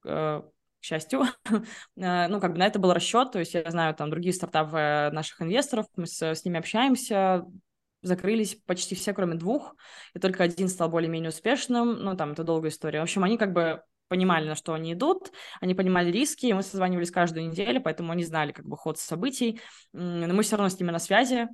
[0.04, 1.22] э, к счастью.
[1.96, 5.10] Э, ну, как бы на это был расчет, то есть я знаю там другие стартапы
[5.12, 7.44] наших инвесторов, мы с, с ними общаемся,
[8.02, 9.74] закрылись почти все, кроме двух,
[10.14, 13.00] и только один стал более-менее успешным, ну, там, это долгая история.
[13.00, 16.62] В общем, они как бы понимали, на что они идут, они понимали риски, и мы
[16.62, 19.58] созванивались каждую неделю, поэтому они знали как бы ход событий,
[19.94, 21.48] но мы все равно с ними на связи,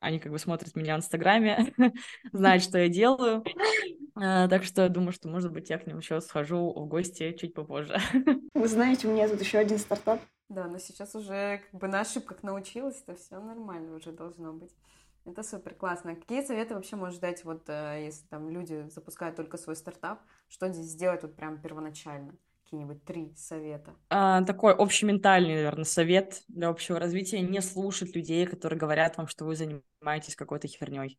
[0.00, 1.72] они как бы смотрят меня в Инстаграме,
[2.32, 3.44] знают, что я делаю,
[4.20, 7.32] э, так что я думаю, что, может быть, я к ним еще схожу в гости
[7.38, 7.96] чуть попозже.
[8.54, 10.20] Вы знаете, у меня тут еще один стартап.
[10.48, 14.72] Да, но сейчас уже как бы на ошибках научилась, то все нормально уже должно быть.
[15.24, 16.14] Это супер классно.
[16.14, 20.68] Какие советы вообще можешь дать, вот э, если там люди запускают только свой стартап, что
[20.68, 22.34] здесь сделать вот прям первоначально?
[22.64, 23.94] Какие-нибудь три совета.
[24.10, 27.40] А, такой общементальный, наверное, совет для общего развития.
[27.40, 31.18] Не слушать людей, которые говорят вам, что вы занимаетесь какой-то херней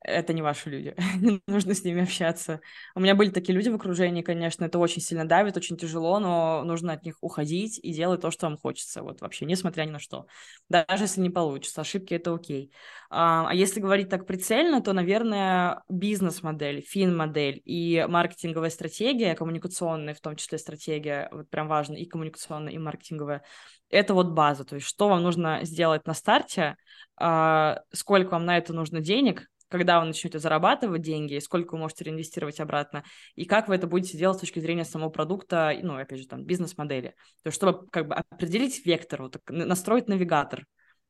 [0.00, 2.60] это не ваши люди, не нужно с ними общаться.
[2.94, 6.62] У меня были такие люди в окружении, конечно, это очень сильно давит, очень тяжело, но
[6.64, 9.98] нужно от них уходить и делать то, что вам хочется, вот вообще, несмотря ни на
[9.98, 10.26] что.
[10.68, 12.72] Даже если не получится, ошибки— это окей.
[13.10, 20.20] А, а если говорить так прицельно, то, наверное, бизнес-модель, фин-модель и маркетинговая стратегия, коммуникационная в
[20.20, 23.42] том числе стратегия, вот прям важно, и коммуникационная, и маркетинговая,
[23.90, 26.76] это вот база, то есть что вам нужно сделать на старте,
[27.16, 32.04] а, сколько вам на это нужно денег, когда вы начнете зарабатывать деньги, сколько вы можете
[32.04, 33.04] реинвестировать обратно,
[33.34, 36.44] и как вы это будете делать с точки зрения самого продукта, ну, опять же, там,
[36.44, 37.08] бизнес-модели.
[37.42, 40.64] То есть, чтобы как бы определить вектор, вот, настроить навигатор,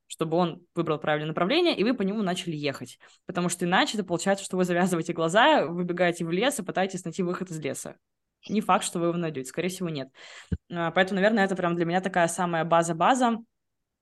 [0.08, 2.98] чтобы он выбрал правильное направление, и вы по нему начали ехать.
[3.26, 7.22] Потому что иначе это получается, что вы завязываете глаза, выбегаете в лес и пытаетесь найти
[7.22, 7.96] выход из леса.
[8.48, 10.08] Не факт, что вы его найдете, скорее всего, нет.
[10.70, 13.38] А, поэтому, наверное, это прям для меня такая самая база-база.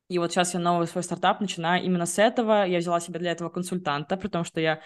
[0.08, 2.64] И вот сейчас я новый свой стартап начинаю именно с этого.
[2.64, 4.80] Я взяла себе для этого консультанта, при том, что я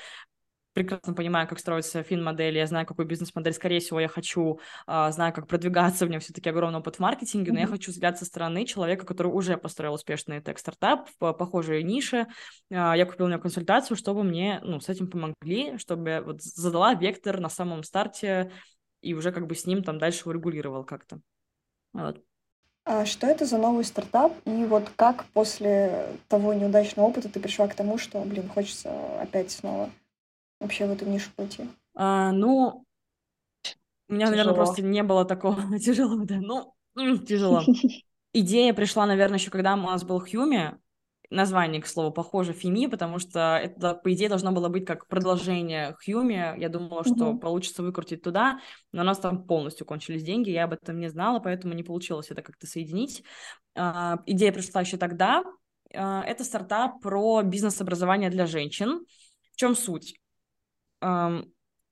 [0.73, 5.33] прекрасно понимаю, как строится фин-модель, я знаю, какую бизнес-модель, скорее всего, я хочу, uh, знаю,
[5.33, 7.63] как продвигаться, у меня все-таки огромный опыт в маркетинге, но mm-hmm.
[7.63, 12.29] я хочу взгляд со стороны человека, который уже построил успешный тег-стартап в похожей нише.
[12.73, 16.95] Uh, я купила у него консультацию, чтобы мне, ну, с этим помогли, чтобы вот задала
[16.95, 18.53] вектор на самом старте
[19.01, 21.21] и уже как бы с ним там дальше урегулировал как-то.
[21.93, 22.23] Вот.
[22.93, 24.33] А что это за новый стартап?
[24.47, 28.91] И вот как после того неудачного опыта ты пришла к тому, что, блин, хочется
[29.23, 29.91] опять снова
[30.59, 31.69] вообще в эту нишу пойти?
[31.95, 32.85] А, ну,
[34.09, 34.31] у меня, тяжело.
[34.31, 36.75] наверное, просто не было такого тяжелого, да, ну,
[37.19, 37.63] тяжело.
[38.33, 40.77] Идея пришла, наверное, еще когда у нас был Хьюми,
[41.31, 45.97] название, к слову, похоже Фими, потому что это, по идее, должно было быть как продолжение
[46.05, 46.59] Хьюми.
[46.61, 47.39] Я думала, что mm-hmm.
[47.39, 48.59] получится выкрутить туда,
[48.93, 52.31] но у нас там полностью кончились деньги, я об этом не знала, поэтому не получилось
[52.31, 53.23] это как-то соединить.
[53.77, 55.45] А, идея пришла еще тогда.
[55.95, 59.07] А, это стартап про бизнес-образование для женщин.
[59.53, 60.17] В чем суть?
[61.01, 61.43] А,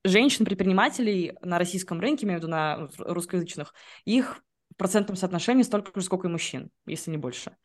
[0.03, 3.73] женщин-предпринимателей на российском рынке, имею в виду на русскоязычных,
[4.03, 7.55] их в процентном соотношении столько же, сколько и мужчин, если не больше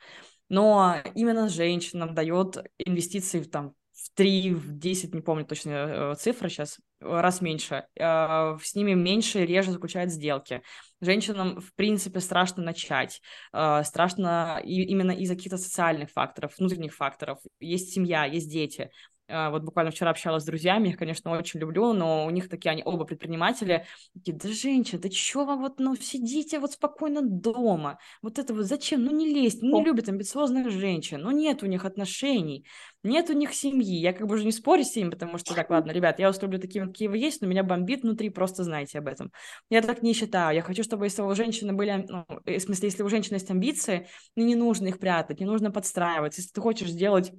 [0.55, 6.15] но именно женщинам дает инвестиции в, там, в 3, в 10, не помню точно э,
[6.17, 7.87] цифры сейчас, раз меньше.
[7.99, 10.63] Э, с ними меньше, реже заключают сделки.
[11.01, 13.21] Женщинам, в принципе, страшно начать.
[13.53, 17.41] Э, страшно именно из-за каких-то социальных факторов, внутренних факторов.
[17.59, 18.93] Есть семья, есть дети.
[19.27, 22.71] А, вот буквально вчера общалась с друзьями, их, конечно, очень люблю, но у них такие,
[22.71, 23.87] они оба предприниматели.
[24.13, 27.99] Такие, да, женщина, да чё вам вот, ну, сидите вот спокойно дома.
[28.21, 29.03] Вот это вот зачем?
[29.03, 32.67] Ну, не лезть, ну, не любят амбициозных женщин, ну, нет у них отношений,
[33.03, 33.99] нет у них семьи.
[33.99, 36.43] Я как бы уже не спорю с ними, потому что, так, ладно, ребят, я вас
[36.43, 39.33] люблю такими, какие вы есть, но меня бомбит внутри, просто знайте об этом.
[39.71, 40.55] Я так не считаю.
[40.55, 44.07] Я хочу, чтобы если у женщины были, ну, в смысле, если у женщины есть амбиции,
[44.37, 46.43] ну, не нужно их прятать, не нужно подстраиваться.
[46.43, 47.33] Если ты хочешь сделать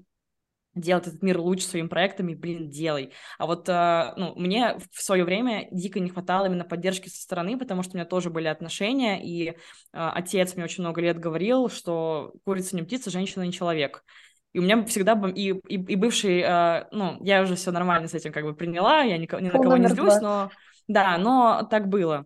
[0.75, 3.13] делать этот мир лучше своими проектами, блин, делай.
[3.39, 7.57] А вот, э, ну, мне в свое время дико не хватало именно поддержки со стороны,
[7.57, 9.53] потому что у меня тоже были отношения, и э,
[9.93, 14.03] отец мне очень много лет говорил, что курица не птица, женщина не человек.
[14.51, 18.13] И у меня всегда и, и, и бывший, э, ну, я уже все нормально с
[18.13, 20.51] этим как бы приняла, я ни, ни на кого не злюсь, но
[20.87, 22.25] да, но так было.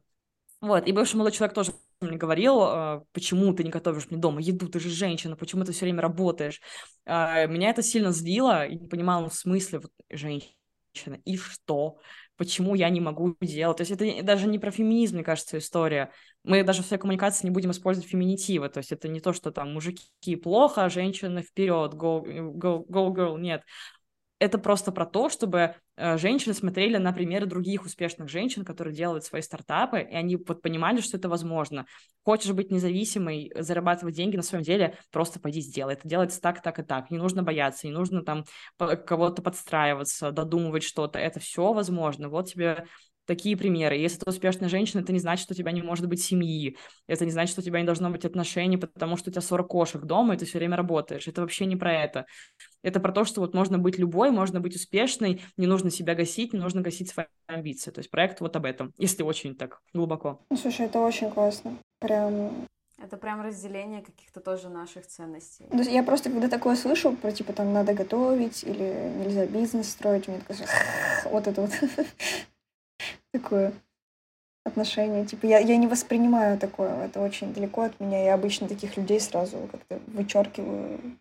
[0.62, 4.42] Вот, и бывший молодой человек тоже мне говорил, а, почему ты не готовишь мне дома
[4.42, 6.62] еду, ты же женщина, почему ты все время работаешь.
[7.06, 11.98] А, меня это сильно злило, и не понимала, ну, в смысле, вот, женщина, и что?
[12.38, 13.78] Почему я не могу делать?
[13.78, 16.12] То есть это даже не про феминизм, мне кажется, история.
[16.46, 18.70] Мы даже в своей коммуникации не будем использовать феминитивы.
[18.70, 23.14] То есть это не то, что там мужики плохо, а женщины вперед, go, go, go
[23.14, 23.64] girl, нет
[24.39, 29.25] это просто про то, чтобы э, женщины смотрели на примеры других успешных женщин, которые делают
[29.25, 31.86] свои стартапы, и они вот понимали, что это возможно.
[32.23, 35.93] Хочешь быть независимой, зарабатывать деньги на своем деле, просто пойди сделай.
[35.93, 37.12] Это делается так, так и так.
[37.12, 38.45] Не нужно бояться, не нужно там
[38.78, 41.19] кого-то подстраиваться, додумывать что-то.
[41.19, 42.30] Это все возможно.
[42.30, 42.86] Вот тебе
[43.30, 43.96] такие примеры.
[43.96, 46.76] Если ты успешная женщина, это не значит, что у тебя не может быть семьи.
[47.08, 49.68] Это не значит, что у тебя не должно быть отношений, потому что у тебя 40
[49.68, 51.28] кошек дома, и ты все время работаешь.
[51.28, 52.26] Это вообще не про это.
[52.82, 56.54] Это про то, что вот можно быть любой, можно быть успешной, не нужно себя гасить,
[56.54, 57.92] не нужно гасить свои амбиции.
[57.92, 60.42] То есть проект вот об этом, если очень так глубоко.
[60.50, 61.78] Ну, слушай, это очень классно.
[62.00, 62.65] Прям
[63.02, 65.65] это прям разделение каких-то тоже наших ценностей.
[65.70, 69.89] То есть я просто, когда такое слышу, про типа там надо готовить или нельзя бизнес
[69.89, 70.74] строить, мне кажется,
[71.32, 71.72] вот это вот
[73.32, 73.74] такое
[74.63, 75.26] отношение.
[75.26, 78.24] Типа я, я не воспринимаю такое, это очень далеко от меня.
[78.24, 81.18] Я обычно таких людей сразу как-то вычеркиваю,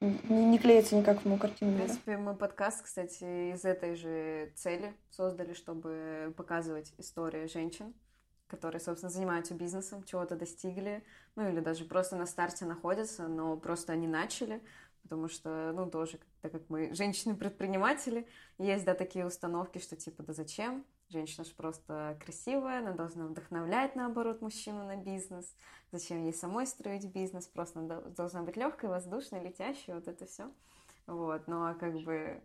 [0.00, 1.72] ну, не, не клеится никак в мою картину.
[1.72, 7.94] В принципе, мы подкаст, кстати, из этой же цели создали, чтобы показывать истории женщин,
[8.46, 11.04] которые, собственно, занимаются бизнесом, чего-то достигли,
[11.36, 14.62] ну или даже просто на старте находятся, но просто они начали,
[15.02, 18.26] потому что, ну, тоже, так как мы женщины-предприниматели,
[18.58, 20.84] есть, да, такие установки, что типа, да зачем?
[21.08, 25.56] Женщина же просто красивая, она должна вдохновлять, наоборот, мужчину на бизнес.
[25.90, 27.46] Зачем ей самой строить бизнес?
[27.46, 30.50] Просто она должна быть легкой, воздушной, летящей, вот это все.
[31.06, 32.40] Вот, ну а как бы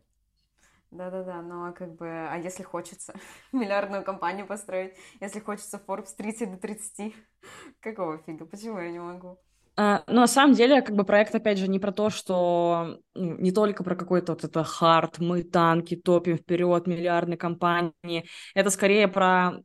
[0.91, 3.13] да-да-да, но как бы, а если хочется
[3.51, 7.13] миллиардную компанию построить, если хочется Forbes 30 до 30,
[7.81, 9.37] какого фига, почему я не могу?
[9.77, 13.51] А, ну, на самом деле, как бы проект, опять же, не про то, что не
[13.51, 18.25] только про какой-то вот это хард, мы танки, топим вперед, миллиардные компании.
[18.53, 19.63] Это скорее про...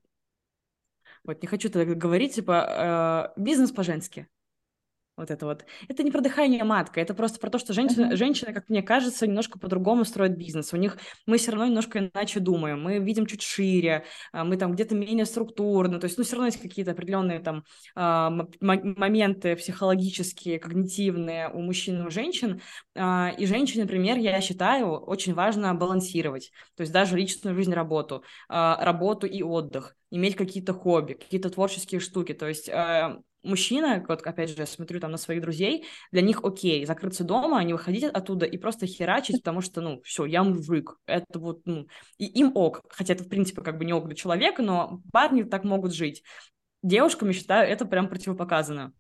[1.25, 4.27] Вот не хочу так говорить, типа, э, бизнес по-женски
[5.21, 5.64] вот это вот.
[5.89, 8.16] Это не про дыхание матка, это просто про то, что женщина, uh-huh.
[8.16, 10.73] женщина, как мне кажется, немножко по-другому строит бизнес.
[10.73, 14.73] У них мы все равно немножко иначе думаем, мы видим чуть шире, а, мы там
[14.73, 17.64] где-то менее структурно, то есть, ну, все равно есть какие-то определенные там
[17.95, 22.61] а, моменты психологические, когнитивные у мужчин и у женщин.
[22.97, 28.25] А, и женщине, например, я считаю, очень важно балансировать, то есть даже личную жизнь, работу,
[28.49, 32.33] работу и отдых иметь какие-то хобби, какие-то творческие штуки.
[32.33, 32.68] То есть
[33.43, 37.62] мужчина, вот опять же, я смотрю там на своих друзей, для них окей, закрыться дома,
[37.64, 41.86] не выходить оттуда и просто херачить, потому что, ну, все, я мужик, это вот, ну,
[42.18, 45.43] и им ок, хотя это, в принципе, как бы не ок для человека, но парни
[45.43, 46.22] так могут жить.
[46.82, 48.93] Девушкам, я считаю, это прям противопоказано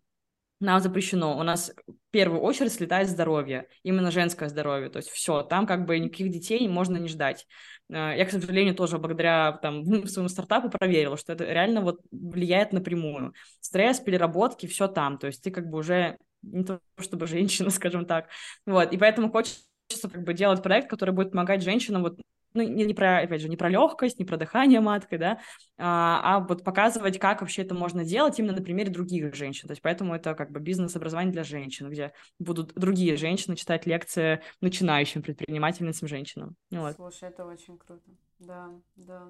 [0.60, 1.38] нам запрещено.
[1.38, 4.90] У нас в первую очередь слетает здоровье, именно женское здоровье.
[4.90, 7.46] То есть все, там как бы никаких детей можно не ждать.
[7.88, 12.72] Э, я, к сожалению, тоже благодаря там, своему стартапу проверила, что это реально вот влияет
[12.72, 13.32] напрямую.
[13.60, 15.18] Стресс, переработки, все там.
[15.18, 18.28] То есть ты как бы уже не то чтобы женщина, скажем так.
[18.66, 19.62] Вот, и поэтому хочется
[20.02, 22.20] как бы делать проект, который будет помогать женщинам вот
[22.54, 25.40] ну, не, не про, опять же, не про легкость, не про дыхание маткой, да,
[25.78, 29.68] а, а вот показывать, как вообще это можно делать именно на примере других женщин.
[29.68, 34.42] То есть поэтому это как бы бизнес-образование для женщин, где будут другие женщины читать лекции
[34.60, 36.56] начинающим предпринимательницам женщинам.
[36.70, 36.96] Вот.
[36.96, 38.10] Слушай, это очень круто.
[38.38, 39.28] Да, да.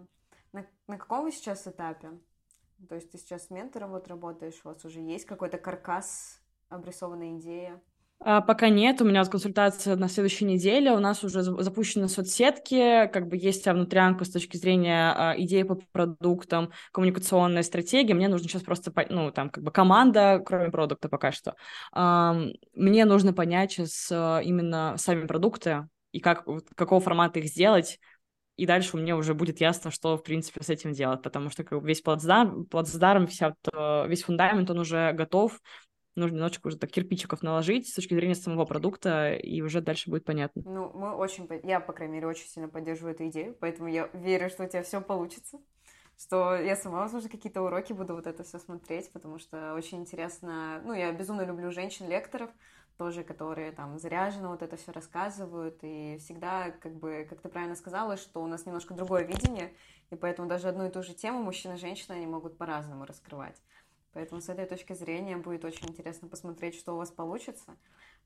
[0.53, 2.11] На, на каком вы сейчас этапе?
[2.89, 7.37] То есть ты сейчас с ментором вот работаешь, у вас уже есть какой-то каркас, обрисованная
[7.39, 7.81] идея?
[8.23, 13.07] А, пока нет, у меня вот консультация на следующей неделе, у нас уже запущены соцсетки,
[13.07, 18.47] как бы есть внутрянка с точки зрения а, идеи по продуктам, коммуникационная стратегия, мне нужно
[18.47, 21.55] сейчас просто, ну, там, как бы команда, кроме продукта пока что.
[22.75, 26.45] Мне нужно понять сейчас а, именно сами продукты и как,
[26.77, 27.99] какого формата их сделать,
[28.57, 32.03] и дальше мне уже будет ясно, что, в принципе, с этим делать, потому что весь
[32.03, 33.55] плацдарм, плацдарм вся,
[34.07, 35.59] весь фундамент, он уже готов,
[36.17, 40.25] нужно немножечко уже так кирпичиков наложить с точки зрения самого продукта, и уже дальше будет
[40.25, 40.63] понятно.
[40.65, 44.49] Ну, мы очень, я, по крайней мере, очень сильно поддерживаю эту идею, поэтому я верю,
[44.51, 45.59] что у тебя все получится,
[46.19, 50.83] что я сама, возможно, какие-то уроки буду вот это все смотреть, потому что очень интересно,
[50.85, 52.51] ну, я безумно люблю женщин-лекторов,
[52.99, 57.75] тоже, которые там заряжены, вот это все рассказывают, и всегда, как бы, как ты правильно
[57.75, 59.73] сказала, что у нас немножко другое видение,
[60.11, 63.57] и поэтому даже одну и ту же тему мужчина и женщина, они могут по-разному раскрывать.
[64.13, 67.77] Поэтому с этой точки зрения будет очень интересно посмотреть, что у вас получится.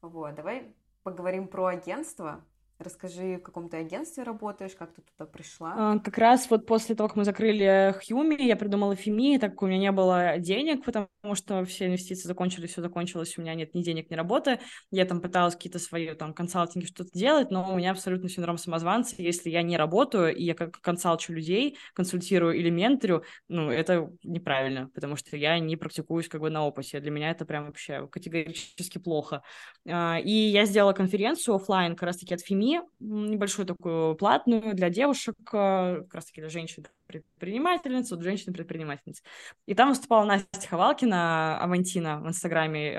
[0.01, 2.45] Вот, давай поговорим про агентство.
[2.79, 5.75] Расскажи, в каком ты агентстве работаешь, как ты туда пришла?
[5.77, 9.63] А, как раз вот после того, как мы закрыли Хьюми, я придумала Фими, так как
[9.63, 13.75] у меня не было денег, потому что все инвестиции закончились, все закончилось, у меня нет
[13.75, 14.59] ни денег, ни работы.
[14.91, 19.15] Я там пыталась какие-то свои там консалтинги что-то делать, но у меня абсолютно синдром самозванца.
[19.19, 24.91] Если я не работаю, и я как консалчу людей, консультирую или менторю, ну, это неправильно,
[24.95, 26.99] потому что я не практикуюсь как бы на опыте.
[26.99, 29.43] Для меня это прям вообще категорически плохо.
[29.89, 34.89] А, и я сделала конференцию офлайн как раз-таки от Фими, СМИ, небольшую такую платную для
[34.89, 39.23] девушек, э, как раз таки для женщин предпринимательниц, вот женщины-предпринимательниц.
[39.67, 42.97] И там выступала Настя Ховалкина, Авантина в Инстаграме, э,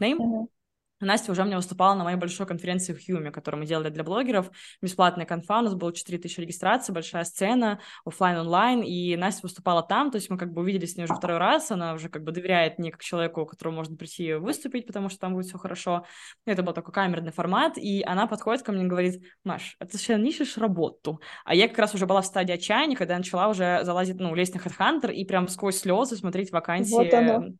[0.00, 0.18] Name.
[0.18, 0.46] Uh-huh.
[1.06, 4.50] Настя уже меня выступала на моей большой конференции в Хьюме, которую мы делали для блогеров.
[4.80, 10.10] Бесплатная конфа, у нас было 4000 регистраций, большая сцена, офлайн онлайн и Настя выступала там,
[10.10, 12.32] то есть мы как бы увиделись с ней уже второй раз, она уже как бы
[12.32, 16.06] доверяет мне как человеку, которому можно прийти выступить, потому что там будет все хорошо.
[16.46, 19.98] Это был такой камерный формат, и она подходит ко мне и говорит, Маш, а ты
[19.98, 21.20] сейчас ищешь работу?
[21.44, 24.54] А я как раз уже была в стадии отчаяния, когда начала уже залазить, ну, лезть
[24.54, 26.92] на HeadHunter и прям сквозь слезы смотреть вакансии.
[26.92, 27.52] Вот оно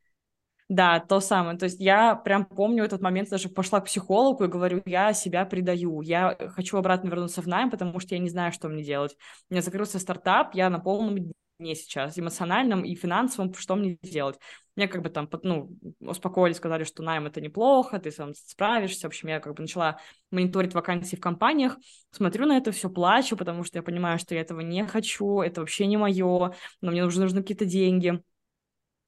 [0.73, 1.59] да, то самое.
[1.59, 5.45] То есть я прям помню этот момент, даже пошла к психологу и говорю, я себя
[5.45, 9.15] предаю, я хочу обратно вернуться в найм, потому что я не знаю, что мне делать.
[9.51, 14.39] У меня закрылся стартап, я на полном дне сейчас, эмоциональном и финансовом, что мне делать.
[14.75, 19.03] Мне как бы там, ну, успокоили, сказали, что найм это неплохо, ты сам справишься.
[19.03, 19.99] В общем, я как бы начала
[20.31, 21.77] мониторить вакансии в компаниях,
[22.13, 25.61] смотрю на это все, плачу, потому что я понимаю, что я этого не хочу, это
[25.61, 28.23] вообще не мое, но мне нужны, нужны какие-то деньги.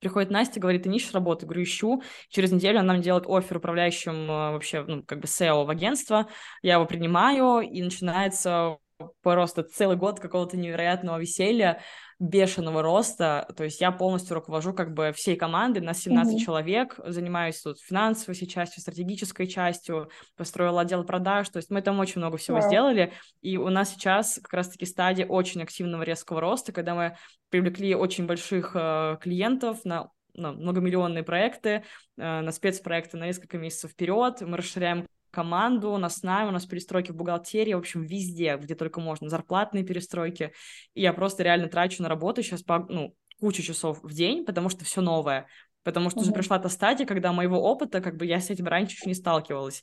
[0.04, 1.46] Приходит Настя, говорит, ты не ищешь работу?
[1.46, 2.02] Я говорю, ищу.
[2.28, 6.28] Через неделю она нам делает офер управляющим э, вообще, ну, как бы SEO в агентство.
[6.60, 8.76] Я его принимаю, и начинается
[9.22, 11.80] просто целый год какого-то невероятного веселья
[12.20, 16.44] бешеного роста, то есть я полностью руковожу как бы всей командой, нас 17 mm-hmm.
[16.44, 21.98] человек, занимаюсь тут финансовой всей частью, стратегической частью, построила отдел продаж, то есть мы там
[21.98, 22.68] очень много всего wow.
[22.68, 27.16] сделали, и у нас сейчас как раз-таки стадия очень активного резкого роста, когда мы
[27.50, 31.84] привлекли очень больших э, клиентов на ну, многомиллионные проекты,
[32.16, 36.64] э, на спецпроекты на несколько месяцев вперед, мы расширяем команду, у нас найм, у нас
[36.64, 40.52] перестройки в бухгалтерии, в общем, везде, где только можно, зарплатные перестройки.
[40.94, 44.68] И я просто реально трачу на работу сейчас по, ну, кучу часов в день, потому
[44.68, 45.46] что все новое.
[45.82, 46.22] Потому что mm-hmm.
[46.22, 49.14] уже пришла та стадия, когда моего опыта, как бы я с этим раньше еще не
[49.14, 49.82] сталкивалась.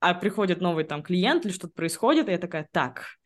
[0.00, 3.16] А приходит новый там клиент или что-то происходит, и я такая, так,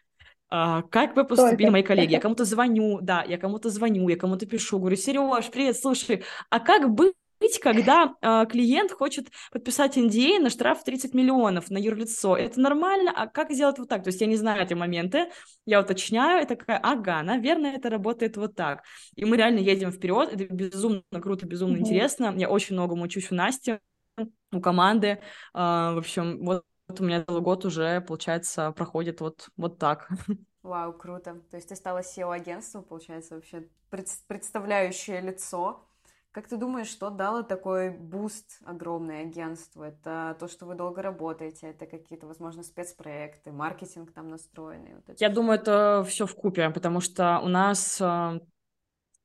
[0.50, 1.72] а, как вы поступили, Только.
[1.72, 2.12] мои коллеги?
[2.12, 6.58] Я кому-то звоню, да, я кому-то звоню, я кому-то пишу, говорю, Сереж, привет, слушай, а
[6.58, 6.92] как
[7.40, 12.36] быть, когда э, клиент хочет подписать NDA а на штраф 30 миллионов на юрлицо.
[12.36, 13.12] Это нормально?
[13.14, 14.04] А как сделать вот так?
[14.04, 15.30] То есть я не знаю эти моменты,
[15.64, 18.84] я уточняю, и такая, ага, наверное, это работает вот так.
[19.14, 21.80] И мы реально едем вперед, это безумно круто, безумно mm-hmm.
[21.80, 22.34] интересно.
[22.36, 23.78] Я очень многому учусь у Насти,
[24.52, 25.20] у команды.
[25.54, 26.64] Э, в общем, вот
[26.98, 30.08] у меня целый год уже, получается, проходит вот, вот так.
[30.62, 31.40] Вау, круто.
[31.50, 33.66] То есть ты стала CEO агентства, получается, вообще
[34.26, 35.89] представляющее лицо
[36.32, 39.82] как ты думаешь, что дало такой буст огромное агентству?
[39.82, 44.94] Это то, что вы долго работаете, это какие-то, возможно, спецпроекты, маркетинг там настроенный?
[44.94, 48.40] Вот Я думаю, это все вкупе, потому что у нас э,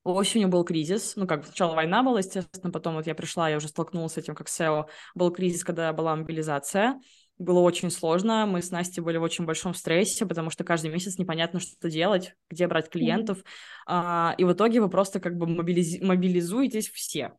[0.03, 1.16] осенью был кризис.
[1.16, 4.34] Ну, как сначала война была, естественно, потом вот я пришла, я уже столкнулась с этим
[4.34, 4.86] как CEO.
[5.14, 6.99] Был кризис, когда была мобилизация
[7.38, 8.45] было очень сложно.
[8.45, 12.36] Мы с Настей были в очень большом стрессе, потому что каждый месяц непонятно, что делать,
[12.49, 13.43] где брать клиентов.
[13.89, 14.36] Mm-hmm.
[14.38, 16.01] И в итоге вы просто как бы мобилиз...
[16.01, 17.33] мобилизуетесь все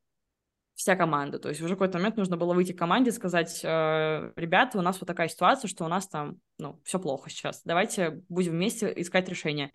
[0.77, 1.39] вся команда.
[1.39, 4.79] То есть уже в какой-то момент нужно было выйти к команде и сказать, э, ребята,
[4.79, 7.63] у нас вот такая ситуация, что у нас там, ну, все плохо сейчас.
[7.65, 9.73] Давайте будем вместе искать решение.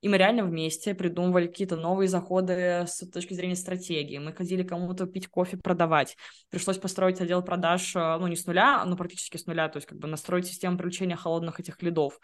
[0.00, 4.18] И мы реально вместе придумывали какие-то новые заходы с точки зрения стратегии.
[4.18, 6.16] Мы ходили кому-то пить кофе, продавать.
[6.48, 9.86] Пришлось построить отдел продаж, э, ну, не с нуля, но практически с нуля, то есть
[9.86, 12.18] как бы настроить систему привлечения холодных этих лидов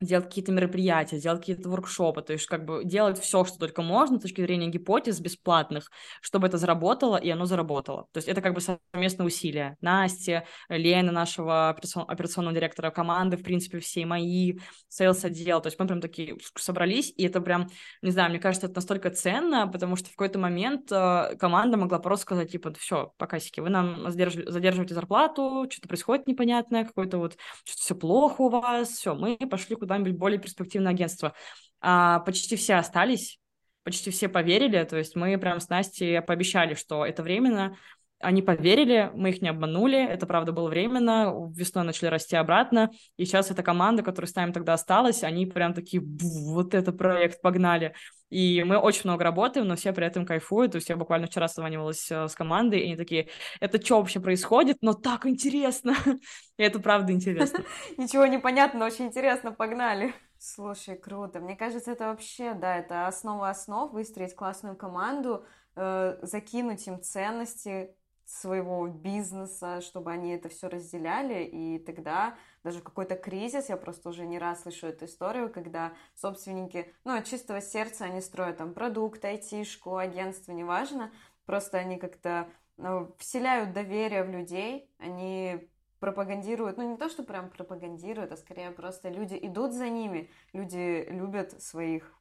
[0.00, 4.18] делать какие-то мероприятия, делать какие-то воркшопы, то есть как бы делать все, что только можно
[4.18, 5.90] с точки зрения гипотез бесплатных,
[6.20, 8.06] чтобы это заработало, и оно заработало.
[8.12, 9.76] То есть это как бы совместное усилие.
[9.80, 15.86] Насти, Лена, нашего операционного директора команды, в принципе, все мои, sales отдел, то есть мы
[15.86, 17.68] прям такие собрались, и это прям,
[18.00, 21.98] не знаю, мне кажется, это настолько ценно, потому что в какой-то момент э, команда могла
[21.98, 27.82] просто сказать, типа, все, покасики, вы нам задерживаете зарплату, что-то происходит непонятное, какое-то вот, что-то
[27.82, 31.34] все плохо у вас, все, мы пошли куда куда-нибудь более перспективное агентство.
[31.80, 33.38] А, почти все остались,
[33.82, 37.76] почти все поверили, то есть мы прям с Настей пообещали, что это временно,
[38.20, 43.24] они поверили, мы их не обманули, это правда было временно, весной начали расти обратно, и
[43.24, 47.94] сейчас эта команда, которая с нами тогда осталась, они прям такие, вот это проект, погнали.
[48.30, 50.72] И мы очень много работаем, но все при этом кайфуют.
[50.72, 53.28] То есть я буквально вчера созванивалась э, с командой, и они такие,
[53.60, 54.78] это что вообще происходит?
[54.82, 55.94] Но так интересно.
[56.58, 57.64] И это правда интересно.
[57.96, 60.12] Ничего не понятно, очень интересно, погнали.
[60.38, 61.40] Слушай, круто.
[61.40, 67.94] Мне кажется, это вообще, да, это основа основ, выстроить классную команду, э, закинуть им ценности,
[68.28, 74.26] своего бизнеса, чтобы они это все разделяли, и тогда даже какой-то кризис, я просто уже
[74.26, 79.24] не раз слышу эту историю, когда собственники, ну, от чистого сердца они строят там продукт,
[79.24, 81.10] айтишку, агентство, неважно,
[81.46, 85.66] просто они как-то ну, вселяют доверие в людей, они
[85.98, 91.06] пропагандируют, ну не то, что прям пропагандируют, а скорее просто люди идут за ними, люди
[91.08, 92.12] любят своих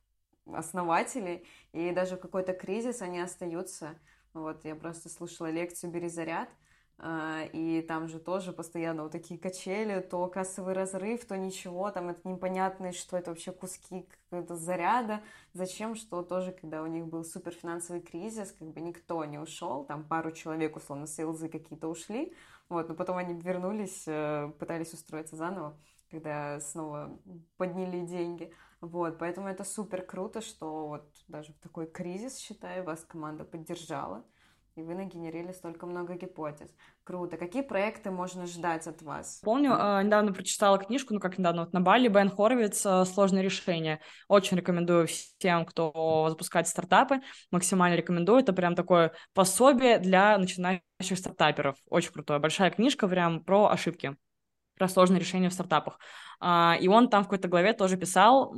[0.45, 3.99] основателей, и даже какой-то кризис они остаются
[4.41, 6.49] вот, я просто слушала лекцию «Бери заряд»,
[6.99, 12.09] а, и там же тоже постоянно вот такие качели, то кассовый разрыв, то ничего, там
[12.09, 15.21] это непонятно, что это вообще куски какого-то заряда,
[15.53, 19.85] зачем, что тоже, когда у них был супер финансовый кризис, как бы никто не ушел,
[19.85, 22.33] там пару человек, условно, сейлзы какие-то ушли,
[22.67, 25.77] вот, но потом они вернулись, э, пытались устроиться заново,
[26.09, 27.15] когда снова
[27.57, 28.51] подняли деньги,
[28.81, 34.23] вот, поэтому это супер круто, что вот даже в такой кризис, считаю, вас команда поддержала,
[34.75, 36.69] и вы нагенерили столько много гипотез.
[37.03, 37.37] Круто.
[37.37, 39.41] Какие проекты можно ждать от вас?
[39.43, 43.43] Помню, э, недавно прочитала книжку, ну как недавно, вот на Бали, Бен Хоровиц э, «Сложные
[43.43, 43.99] решения».
[44.27, 48.41] Очень рекомендую всем, кто запускает стартапы, максимально рекомендую.
[48.41, 51.77] Это прям такое пособие для начинающих стартаперов.
[51.89, 52.39] Очень крутое.
[52.39, 54.15] Большая книжка прям про ошибки
[54.77, 55.99] про сложные решения в стартапах.
[56.39, 58.55] А, и он там в какой-то главе тоже писал,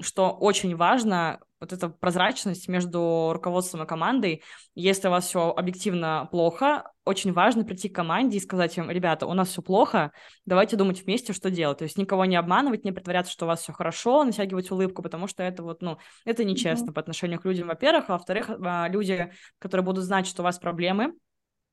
[0.00, 4.42] что очень важно вот эта прозрачность между руководством и командой.
[4.74, 9.26] Если у вас все объективно плохо, очень важно прийти к команде и сказать им, ребята,
[9.26, 10.12] у нас все плохо,
[10.46, 11.78] давайте думать вместе, что делать.
[11.78, 15.26] То есть никого не обманывать, не притворяться, что у вас все хорошо, натягивать улыбку, потому
[15.26, 16.94] что это вот, ну, это нечестно mm-hmm.
[16.94, 20.58] по отношению к людям, во-первых, а во-вторых, а, люди, которые будут знать, что у вас
[20.58, 21.12] проблемы,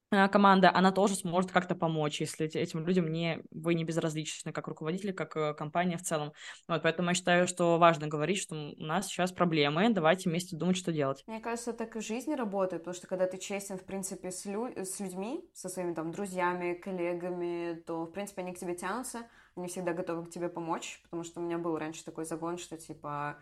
[0.10, 5.12] команда, она тоже сможет как-то помочь, если этим людям не, вы не безразличны, как руководители,
[5.12, 6.32] как э, компания в целом.
[6.68, 10.78] Вот, поэтому я считаю, что важно говорить, что у нас сейчас проблемы, давайте вместе думать,
[10.78, 11.24] что делать.
[11.28, 14.46] Мне кажется, так и в жизни работает, потому что когда ты честен, в принципе, с,
[14.46, 19.28] лю- с людьми, со своими там друзьями, коллегами, то, в принципе, они к тебе тянутся,
[19.56, 22.78] они всегда готовы к тебе помочь, потому что у меня был раньше такой загон, что,
[22.78, 23.40] типа,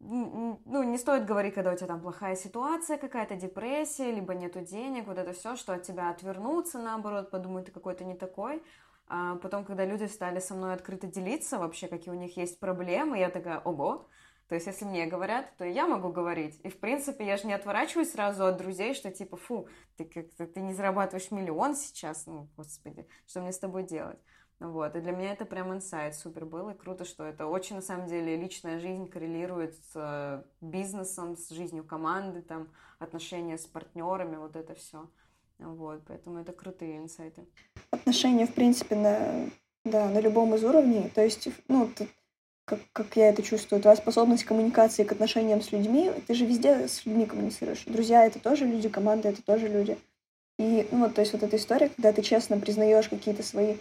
[0.00, 5.06] ну, не стоит говорить, когда у тебя там плохая ситуация, какая-то депрессия, либо нету денег,
[5.06, 8.62] вот это все, что от тебя отвернутся, наоборот, подумают, ты какой-то не такой.
[9.08, 13.18] А потом, когда люди стали со мной открыто делиться вообще, какие у них есть проблемы,
[13.18, 14.08] я такая, ого,
[14.48, 16.60] то есть, если мне говорят, то я могу говорить.
[16.62, 20.46] И, в принципе, я же не отворачиваюсь сразу от друзей, что типа, фу, ты как-то
[20.46, 24.20] ты не зарабатываешь миллион сейчас, ну, господи, что мне с тобой делать?
[24.58, 27.82] Вот, и для меня это прям инсайт супер был, и круто, что это очень, на
[27.82, 34.36] самом деле, личная жизнь коррелирует с э, бизнесом, с жизнью команды, там, отношения с партнерами,
[34.36, 35.10] вот это все.
[35.58, 37.46] Вот, поэтому это крутые инсайты.
[37.90, 39.50] Отношения, в принципе, на,
[39.84, 42.08] да, на любом из уровней, то есть, ну, ты,
[42.64, 46.88] как, как я это чувствую, твоя способность коммуникации к отношениям с людьми, ты же везде
[46.88, 47.84] с людьми коммуницируешь.
[47.84, 49.98] Друзья— это тоже люди, команда— это тоже люди.
[50.58, 53.76] И, ну, вот, то есть вот эта история, когда ты честно признаешь какие-то свои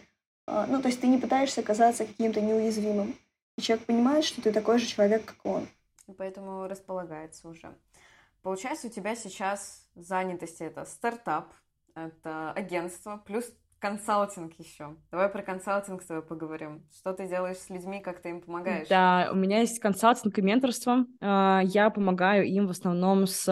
[0.47, 3.15] ну, то есть ты не пытаешься казаться каким-то неуязвимым.
[3.57, 5.67] И человек понимает, что ты такой же человек, как он.
[6.07, 7.73] И поэтому располагается уже.
[8.41, 11.51] Получается, у тебя сейчас занятость это стартап,
[11.95, 14.95] это агентство, плюс консалтинг еще.
[15.11, 16.87] Давай про консалтинг с тобой поговорим.
[16.95, 18.87] Что ты делаешь с людьми, как ты им помогаешь?
[18.87, 21.05] Да, у меня есть консалтинг и менторство.
[21.21, 23.47] А, я помогаю им в основном с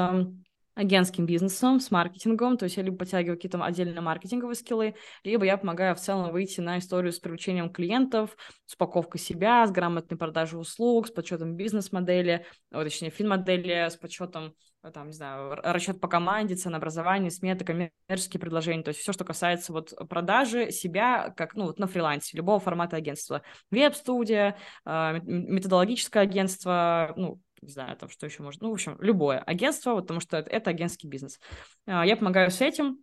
[0.76, 5.57] агентским бизнесом, с маркетингом, то есть я либо подтягиваю какие-то отдельные маркетинговые скиллы, либо я
[5.57, 10.59] помогаю в целом выйти на историю с привлечением клиентов, с упаковкой себя, с грамотной продажей
[10.59, 14.53] услуг, с подсчетом бизнес-модели, точнее, фин-модели, с подсчетом
[14.91, 19.71] там, не знаю, расчет по команде, ценообразование, сметы, коммерческие предложения, то есть все, что касается
[19.71, 23.43] вот продажи себя, как, ну, вот на фрилансе, любого формата агентства.
[23.71, 29.39] Веб-студия, а, методологическое агентство, ну, не знаю, там что еще может, ну, в общем, любое
[29.39, 31.39] агентство, потому что это, это агентский бизнес.
[31.86, 32.99] А, я помогаю с этим,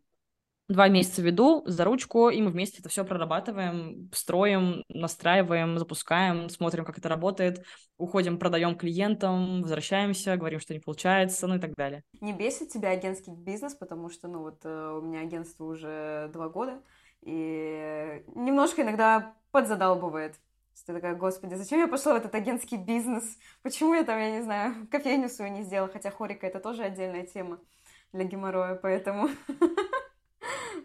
[0.70, 6.84] два месяца веду за ручку, и мы вместе это все прорабатываем, строим, настраиваем, запускаем, смотрим,
[6.84, 7.64] как это работает,
[7.98, 12.04] уходим, продаем клиентам, возвращаемся, говорим, что не получается, ну и так далее.
[12.20, 16.48] Не бесит тебя агентский бизнес, потому что, ну вот, э, у меня агентство уже два
[16.48, 16.80] года,
[17.22, 20.36] и немножко иногда подзадалбывает
[20.86, 23.38] ты такая, господи, зачем я пошла в этот агентский бизнес?
[23.62, 25.90] Почему я там, я не знаю, кофейню свою не сделала?
[25.90, 27.58] Хотя хорика это тоже отдельная тема
[28.12, 29.28] для геморроя, поэтому...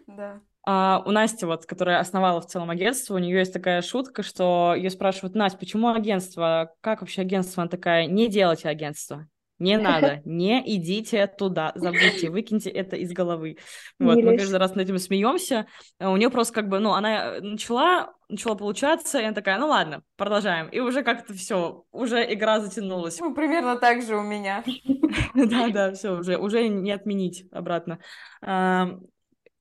[0.06, 0.40] Да.
[0.64, 4.74] А у Насти, вот, которая основала в целом агентство, у нее есть такая шутка, что
[4.76, 6.74] ее спрашивают, Настя, почему агентство?
[6.80, 7.62] Как вообще агентство?
[7.62, 9.28] Она такая, не делайте агентство.
[9.58, 13.56] Не надо, не идите туда, забудьте, выкиньте это из головы.
[13.98, 15.66] Вот, мы каждый раз над этим смеемся.
[15.98, 19.68] А у нее просто как бы, ну, она начала, начала получаться, и она такая, ну
[19.68, 20.68] ладно, продолжаем.
[20.68, 23.18] И уже как-то все, уже игра затянулась.
[23.20, 24.62] Ну, примерно так же у меня.
[25.34, 27.98] Да-да, все, уже, уже не отменить обратно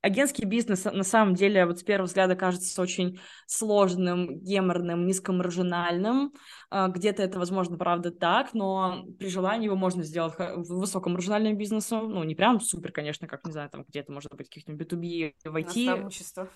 [0.05, 6.31] агентский бизнес на самом деле вот с первого взгляда кажется очень сложным, геморным, низкомаржинальным.
[6.69, 12.11] А, где-то это, возможно, правда так, но при желании его можно сделать высокомаржинальным бизнесом.
[12.11, 15.55] Ну, не прям супер, конечно, как, не знаю, там где-то, может быть, каких-нибудь B2B в
[15.55, 15.85] IT.
[15.85, 16.49] Наставничество.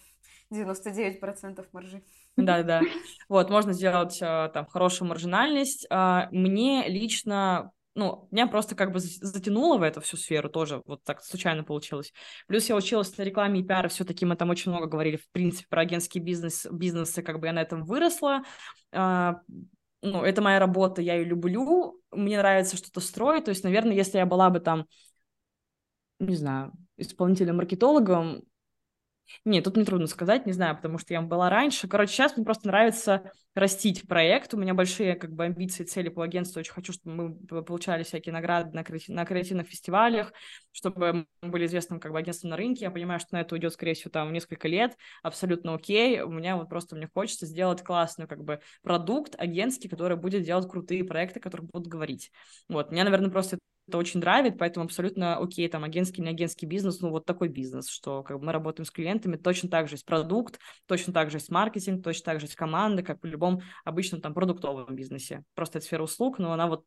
[0.51, 2.03] 99% маржи.
[2.35, 2.81] Да, да.
[3.29, 5.87] Вот, можно сделать а, там хорошую маржинальность.
[5.89, 11.03] А, мне лично ну, меня просто как бы затянуло в эту всю сферу тоже, вот
[11.03, 12.13] так случайно получилось.
[12.47, 15.67] Плюс я училась на рекламе и пиаре, все-таки мы там очень много говорили, в принципе,
[15.69, 18.43] про агентский бизнес, бизнесы, как бы я на этом выросла.
[18.91, 19.41] А,
[20.01, 24.17] ну, это моя работа, я ее люблю, мне нравится что-то строить, то есть, наверное, если
[24.17, 24.85] я была бы там,
[26.19, 28.43] не знаю, исполнителем-маркетологом,
[29.45, 31.87] нет, тут мне трудно сказать, не знаю, потому что я была раньше.
[31.87, 34.53] Короче, сейчас мне просто нравится растить проект.
[34.53, 36.59] У меня большие как бы амбиции, цели по агентству.
[36.59, 40.33] Очень хочу, чтобы мы получали всякие награды на, креатив, на креативных фестивалях,
[40.71, 42.85] чтобы мы были известным как бы агентством на рынке.
[42.85, 44.95] Я понимаю, что на это уйдет, скорее всего, там несколько лет.
[45.23, 46.21] Абсолютно окей.
[46.21, 50.69] У меня вот просто мне хочется сделать классный как бы продукт агентский, который будет делать
[50.69, 52.31] крутые проекты, которые будут говорить.
[52.67, 52.91] Вот.
[52.91, 53.57] Меня, наверное, просто
[53.89, 57.89] это очень драйвит, поэтому абсолютно окей, там, агентский, не агентский бизнес, ну, вот такой бизнес,
[57.89, 61.37] что как бы мы работаем с клиентами, точно так же есть продукт, точно так же
[61.37, 65.43] есть маркетинг, точно так же есть команда, как в любом обычном там продуктовом бизнесе.
[65.55, 66.85] Просто это сфера услуг, но она вот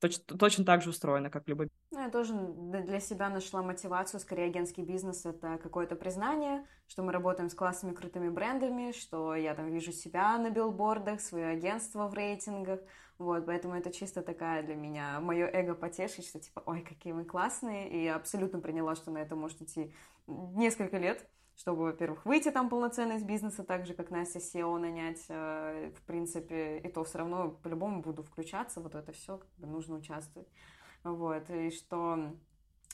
[0.00, 1.68] точно, точно так же устроена, как любой.
[1.90, 7.12] Ну, я тоже для себя нашла мотивацию, скорее агентский бизнес— это какое-то признание, что мы
[7.12, 12.14] работаем с классными крутыми брендами, что я там вижу себя на билбордах, свое агентство в
[12.14, 12.80] рейтингах,
[13.18, 17.24] Вот, поэтому это чисто такая для меня, мое эго потешить, что типа, ой, какие мы
[17.24, 19.94] классные, и я абсолютно приняла, что на это может идти
[20.26, 25.24] несколько лет, чтобы, во-первых, выйти там полноценно из бизнеса, так же, как Настя SEO нанять,
[25.30, 29.66] э, в принципе, и то все равно по-любому буду включаться, вот это все, как бы
[29.66, 30.48] нужно участвовать.
[31.02, 32.34] Вот, и что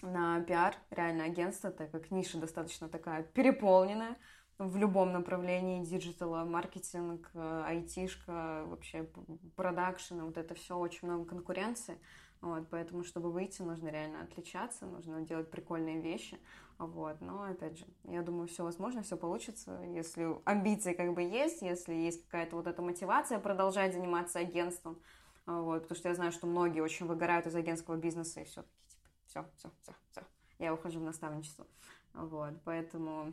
[0.02, 4.16] на пиар, реально агентство, так как ниша достаточно такая переполненная
[4.58, 9.08] в любом направлении, диджитала, маркетинг, э, айтишка, вообще
[9.56, 11.98] продакшн, вот это все, очень много конкуренции,
[12.40, 16.38] вот, поэтому, чтобы выйти, нужно реально отличаться, нужно делать прикольные вещи,
[16.78, 21.62] вот, но, опять же, я думаю, все возможно, все получится, если амбиции как бы есть,
[21.62, 25.00] если есть какая-то вот эта мотивация продолжать заниматься агентством,
[25.46, 28.82] вот, потому что я знаю, что многие очень выгорают из агентского бизнеса и все-таки
[29.26, 30.22] все, все, все, все,
[30.58, 31.66] я ухожу в наставничество.
[32.14, 33.32] Вот, поэтому...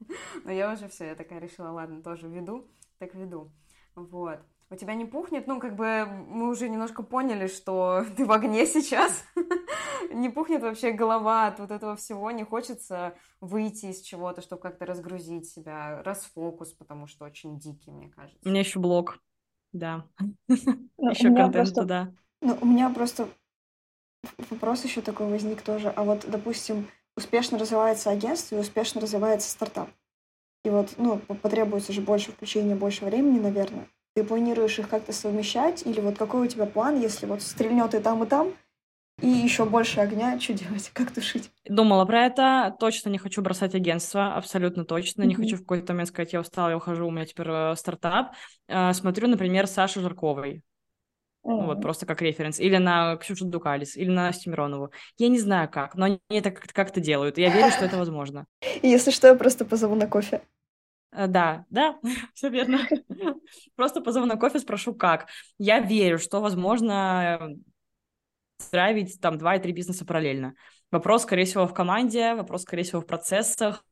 [0.44, 2.68] Но я уже все, я такая решила, ладно, тоже веду,
[2.98, 3.52] так веду.
[3.94, 4.40] Вот.
[4.70, 5.46] У тебя не пухнет?
[5.46, 9.24] Ну, как бы мы уже немножко поняли, что ты в огне сейчас.
[10.12, 12.30] не пухнет вообще голова от вот этого всего.
[12.30, 16.02] Не хочется выйти из чего-то, чтобы как-то разгрузить себя.
[16.02, 18.40] Расфокус, потому что очень дикий, мне кажется.
[18.44, 19.18] У меня еще блог,
[19.72, 20.04] да.
[20.48, 22.12] Ну, еще контент туда.
[22.42, 23.28] Ну, у меня просто
[24.50, 25.88] вопрос еще такой возник тоже.
[25.88, 26.88] А вот, допустим,
[27.18, 29.90] успешно развивается агентство и успешно развивается стартап.
[30.64, 33.86] И вот, ну, потребуется же больше включения, больше времени, наверное.
[34.14, 35.86] Ты планируешь их как-то совмещать?
[35.86, 38.52] Или вот какой у тебя план, если вот стрельнет и там, и там,
[39.20, 41.50] и еще больше огня, что делать, как тушить?
[41.68, 45.26] Думала про это, точно не хочу бросать агентство, абсолютно точно, mm-hmm.
[45.26, 48.32] не хочу в какой-то момент сказать, я устала, я ухожу, у меня теперь э, стартап.
[48.68, 50.62] Э, смотрю, например, Саши Жарковой,
[51.48, 51.64] Mm-hmm.
[51.64, 52.60] Вот, просто как референс.
[52.60, 54.90] Или на Ксюшу Дукалис, или на Настю Миронову.
[55.16, 57.38] Я не знаю как, но они это как-то делают.
[57.38, 58.44] И я верю, что это возможно.
[58.82, 60.42] И если что, я просто позову на кофе.
[61.10, 61.98] Э, да, да,
[62.34, 62.80] все верно.
[63.76, 65.28] Просто позову на кофе, спрошу, как.
[65.56, 67.56] Я верю, что возможно
[68.60, 70.54] устраивать там два и три бизнеса параллельно.
[70.90, 73.86] Вопрос, скорее всего, в команде, вопрос, скорее всего, в процессах.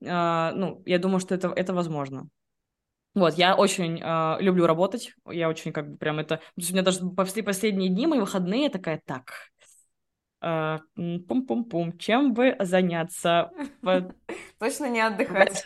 [0.00, 2.28] Э, ну, я думаю, что это, это возможно.
[3.14, 6.40] Вот, я очень э, люблю работать, я очень как бы прям это...
[6.56, 9.52] у меня даже после последние дни, мои выходные, такая, так,
[10.42, 13.52] э, пум-пум-пум, чем бы заняться?
[14.58, 15.64] Точно не отдыхать.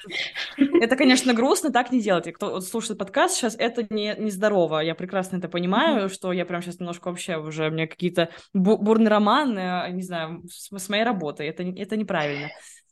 [0.58, 2.30] Это, конечно, грустно, так не делать.
[2.32, 4.80] Кто слушает подкаст сейчас, это не, не здорово.
[4.80, 9.08] Я прекрасно это понимаю, что я прям сейчас немножко вообще уже, у меня какие-то бурные
[9.08, 11.46] романы, не знаю, с, моей работой.
[11.48, 12.48] Это неправильно.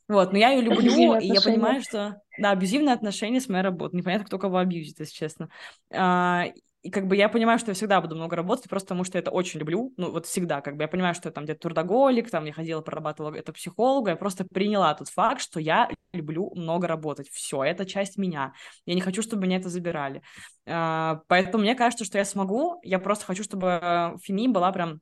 [0.07, 2.21] Вот, но я ее люблю, и я понимаю, что...
[2.39, 3.97] Да, абьюзивные отношения с моей работой.
[3.97, 5.49] Непонятно, кто кого абьюзит, если честно.
[5.91, 6.45] А,
[6.83, 9.21] и как бы я понимаю, что я всегда буду много работать, просто потому что я
[9.21, 9.93] это очень люблю.
[9.97, 12.81] Ну, вот всегда, как бы я понимаю, что я там где-то трудоголик, там я ходила,
[12.81, 17.27] прорабатывала это психолога, я просто приняла тот факт, что я люблю много работать.
[17.29, 18.53] Все, это часть меня.
[18.85, 20.21] Я не хочу, чтобы меня это забирали.
[20.65, 22.79] А, поэтому мне кажется, что я смогу.
[22.83, 25.01] Я просто хочу, чтобы Феми была прям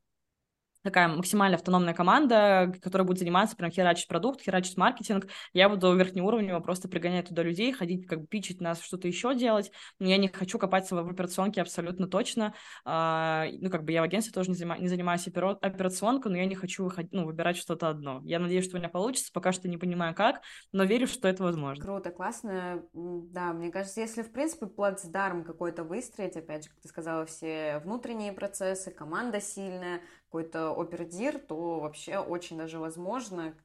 [0.86, 5.28] такая максимально автономная команда, которая будет заниматься прям херачить продукт, херачить маркетинг.
[5.52, 9.72] Я буду верхнеуровнево просто пригонять туда людей, ходить, как бы пичить нас, что-то еще делать.
[10.00, 12.54] Но я не хочу копаться в операционке абсолютно точно.
[12.86, 16.38] А, ну, как бы я в агентстве тоже не, занима- не занимаюсь опера- операционкой, но
[16.38, 18.22] я не хочу выходить, ну, выбирать что-то одно.
[18.24, 21.44] Я надеюсь, что у меня получится, пока что не понимаю как, но верю, что это
[21.44, 21.84] возможно.
[21.84, 22.84] Круто, классно.
[22.94, 27.82] Да, мне кажется, если, в принципе, плацдарм какой-то выстроить, опять же, как ты сказала, все
[27.84, 33.56] внутренние процессы, команда сильная, какой-то опердир, то вообще очень даже возможно,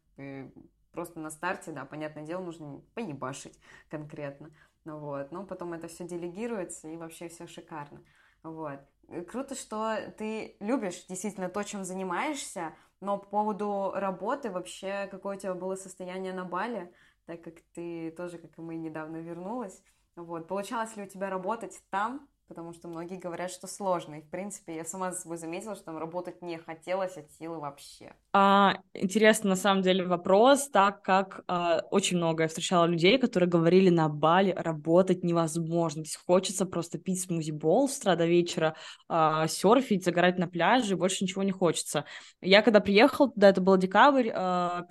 [0.93, 3.59] просто на старте, да, понятное дело, нужно поебашить
[3.89, 4.51] конкретно,
[4.85, 8.03] ну вот, но потом это все делегируется, и вообще все шикарно,
[8.43, 8.81] вот.
[9.29, 15.41] Круто, что ты любишь действительно то, чем занимаешься, но по поводу работы вообще какое у
[15.41, 16.93] тебя было состояние на Бали,
[17.27, 19.83] так как ты тоже, как и мы, недавно вернулась,
[20.17, 24.16] вот, получалось ли у тебя работать там, потому что многие говорят, что сложно.
[24.16, 27.61] И, в принципе, я сама за собой заметила, что там работать не хотелось от силы
[27.61, 28.12] вообще.
[28.32, 33.48] А, интересно, на самом деле, вопрос, так как а, очень много я встречала людей, которые
[33.48, 36.03] говорили на Бали работать невозможно.
[36.03, 38.74] Здесь хочется просто пить смузи-бол с утра до вечера,
[39.09, 42.05] а, серфить, загорать на пляже, больше ничего не хочется.
[42.40, 44.82] Я когда приехала туда, это был декабрь, а,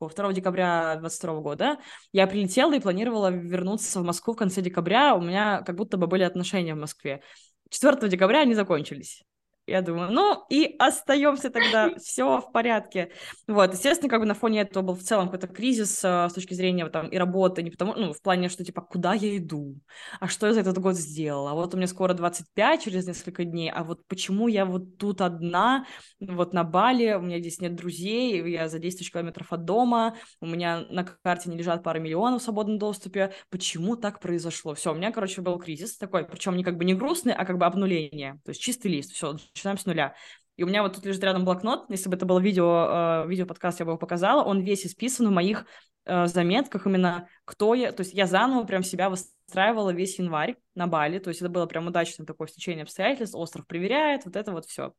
[0.00, 1.78] 2 декабря 2022 года,
[2.12, 5.14] я прилетела и планировала вернуться в Москву в конце декабря.
[5.14, 7.22] У меня как будто бы были отношения в Москве.
[7.70, 9.24] 4 декабря они закончились.
[9.68, 13.10] Я думаю, ну и остаемся тогда, все в порядке.
[13.46, 16.54] Вот, естественно, как бы на фоне этого был в целом какой-то кризис а, с точки
[16.54, 19.78] зрения там и работы, не потому, ну, в плане, что типа, куда я иду,
[20.20, 23.44] а что я за этот год сделала, а вот у меня скоро 25 через несколько
[23.44, 25.84] дней, а вот почему я вот тут одна,
[26.18, 30.16] вот на Бали, у меня здесь нет друзей, я за 10 тысяч километров от дома,
[30.40, 34.74] у меня на карте не лежат пара миллионов в свободном доступе, почему так произошло?
[34.74, 37.58] Все, у меня, короче, был кризис такой, причем не как бы не грустный, а как
[37.58, 40.14] бы обнуление, то есть чистый лист, все, начинаем с нуля.
[40.56, 43.78] И у меня вот тут лежит рядом блокнот, если бы это было видео, э, видео-подкаст,
[43.80, 45.66] я бы его показала, он весь исписан в моих
[46.04, 50.88] э, заметках именно, кто я, то есть я заново прям себя выстраивала весь январь на
[50.88, 54.66] Бали, то есть это было прям удачное такое стечение обстоятельств, остров проверяет, вот это вот
[54.66, 54.94] все.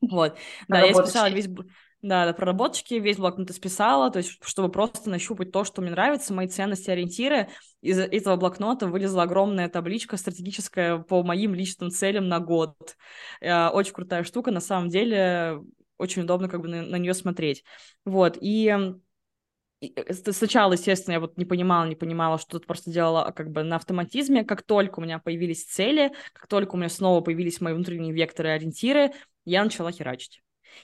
[0.00, 0.36] Вот,
[0.68, 1.48] да, я списала весь...
[2.04, 6.34] Да, да, проработочки, весь блокнот списала, то есть чтобы просто нащупать то, что мне нравится,
[6.34, 7.48] мои ценности, ориентиры.
[7.80, 12.76] Из этого блокнота вылезла огромная табличка стратегическая по моим личным целям на год.
[13.40, 15.62] Э, очень крутая штука, на самом деле
[15.96, 17.64] очень удобно как бы на, на нее смотреть.
[18.04, 18.76] Вот, и
[19.80, 23.62] э, сначала, естественно, я вот не понимала, не понимала, что тут просто делала как бы
[23.62, 24.44] на автоматизме.
[24.44, 28.50] Как только у меня появились цели, как только у меня снова появились мои внутренние векторы
[28.50, 29.12] и ориентиры,
[29.44, 30.42] я начала херачить.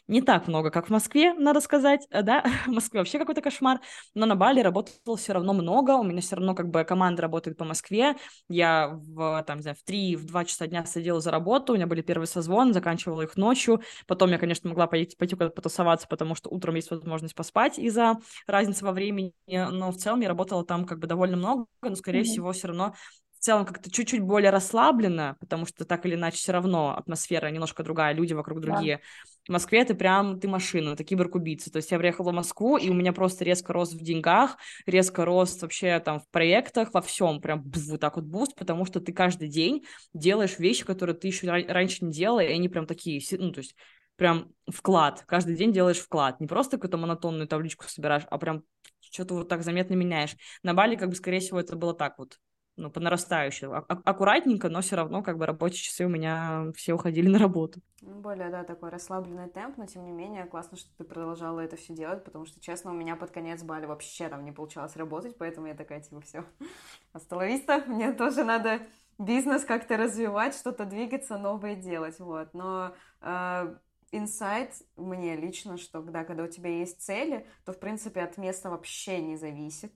[0.08, 3.80] Не так много, как в Москве, надо сказать, э, да, в Москве вообще какой-то кошмар,
[4.14, 7.56] но на Бали работало все равно много, у меня все равно как бы команда работает
[7.56, 8.16] по Москве,
[8.48, 11.76] я в, там, не знаю, в 3, в 2 часа дня садила за работу, у
[11.76, 16.06] меня были первые созвоны, заканчивала их ночью, потом я, конечно, могла пойти, пойти куда-то потусоваться,
[16.08, 20.64] потому что утром есть возможность поспать из-за разницы во времени, но в целом я работала
[20.64, 22.24] там как бы довольно много, но, скорее mm-hmm.
[22.24, 22.94] всего, все равно
[23.41, 27.82] в целом как-то чуть-чуть более расслабленно, потому что так или иначе все равно атмосфера немножко
[27.82, 28.97] другая, люди вокруг другие.
[28.97, 29.03] Да.
[29.47, 31.72] В Москве ты прям, ты машина, ты киберкубийца.
[31.72, 35.24] То есть я приехала в Москву, и у меня просто резко рост в деньгах, резко
[35.24, 39.14] рост вообще там в проектах, во всем, прям вот так вот буст, потому что ты
[39.14, 43.53] каждый день делаешь вещи, которые ты еще раньше не делала, и они прям такие, ну,
[43.53, 43.74] то есть
[44.16, 48.64] прям вклад, каждый день делаешь вклад, не просто какую-то монотонную табличку собираешь, а прям
[49.01, 50.36] что-то вот так заметно меняешь.
[50.62, 52.36] На Бали, как бы, скорее всего, это было так вот
[52.76, 53.68] ну, по нарастающей.
[53.68, 57.80] А- аккуратненько, но все равно как бы рабочие часы у меня все уходили на работу.
[58.00, 61.76] Ну, более, да, такой расслабленный темп, но тем не менее классно, что ты продолжала это
[61.76, 65.36] все делать, потому что, честно, у меня под конец Бали вообще там не получалось работать,
[65.36, 66.44] поэтому я такая, типа, все,
[67.12, 68.80] осталовиста, мне тоже надо
[69.18, 72.54] бизнес как-то развивать, что-то двигаться, новое делать, вот.
[72.54, 73.76] Но э,
[74.12, 78.70] инсайт мне лично, что когда, когда у тебя есть цели, то, в принципе, от места
[78.70, 79.92] вообще не зависит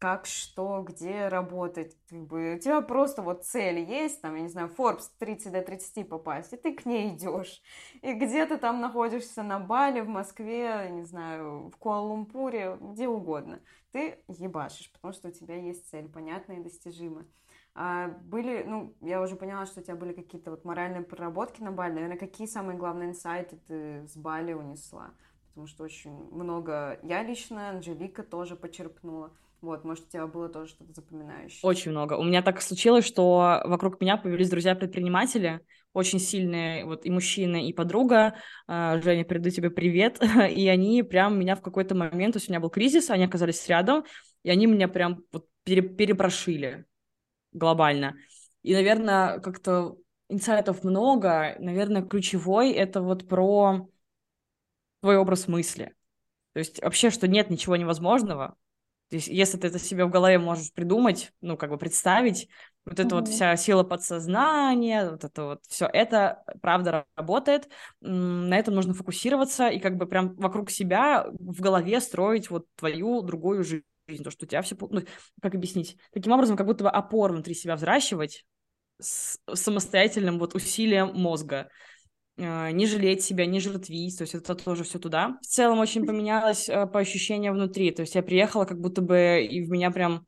[0.00, 1.94] как, что, где работать.
[2.08, 5.60] Как бы, у тебя просто вот цель есть, там, я не знаю, Forbes 30 до
[5.60, 7.62] 30 попасть, и ты к ней идешь.
[8.00, 13.60] И где ты там находишься на Бали, в Москве, не знаю, в Куала-Лумпуре, где угодно.
[13.92, 17.26] Ты ебашишь, потому что у тебя есть цель, понятная и достижимая.
[17.74, 21.72] А были, ну, я уже поняла, что у тебя были какие-то вот моральные проработки на
[21.72, 21.92] Бали.
[21.92, 25.10] Наверное, какие самые главные инсайты ты с Бали унесла?
[25.48, 29.30] Потому что очень много я лично, Анжелика тоже почерпнула.
[29.60, 31.60] Вот, может, у тебя было тоже что-то запоминающее.
[31.62, 32.14] Очень много.
[32.14, 35.60] У меня так случилось, что вокруг меня появились друзья-предприниматели,
[35.92, 38.36] очень сильные, вот и мужчина, и подруга.
[38.66, 40.18] А, Женя, передаю тебе привет.
[40.50, 43.66] И они прям меня в какой-то момент, то есть у меня был кризис, они оказались
[43.68, 44.04] рядом,
[44.44, 46.86] и они меня прям вот пере перепрошили
[47.52, 48.14] глобально.
[48.62, 49.96] И, наверное, как-то
[50.28, 51.56] инсайтов много.
[51.58, 53.88] Наверное, ключевой— это вот про
[55.00, 55.94] твой образ мысли.
[56.52, 58.56] То есть вообще, что нет ничего невозможного,
[59.10, 62.48] то есть, если ты это себе в голове можешь придумать, ну, как бы представить,
[62.84, 63.18] вот эта mm-hmm.
[63.18, 67.68] вот вся сила подсознания, вот это вот все, это правда работает.
[68.00, 73.22] На этом нужно фокусироваться и как бы прям вокруг себя в голове строить вот твою
[73.22, 73.84] другую жизнь.
[74.22, 74.76] То, что у тебя все...
[74.78, 75.02] Ну,
[75.42, 75.96] как объяснить?
[76.12, 78.44] Таким образом, как будто бы опору внутри себя взращивать
[79.00, 81.68] с самостоятельным вот усилием мозга.
[82.42, 85.38] А, не жалеть себя, не жертвить, то есть это тоже все туда.
[85.42, 89.46] В целом очень поменялось э, по ощущениям внутри, то есть я приехала, как будто бы
[89.48, 90.26] и в меня прям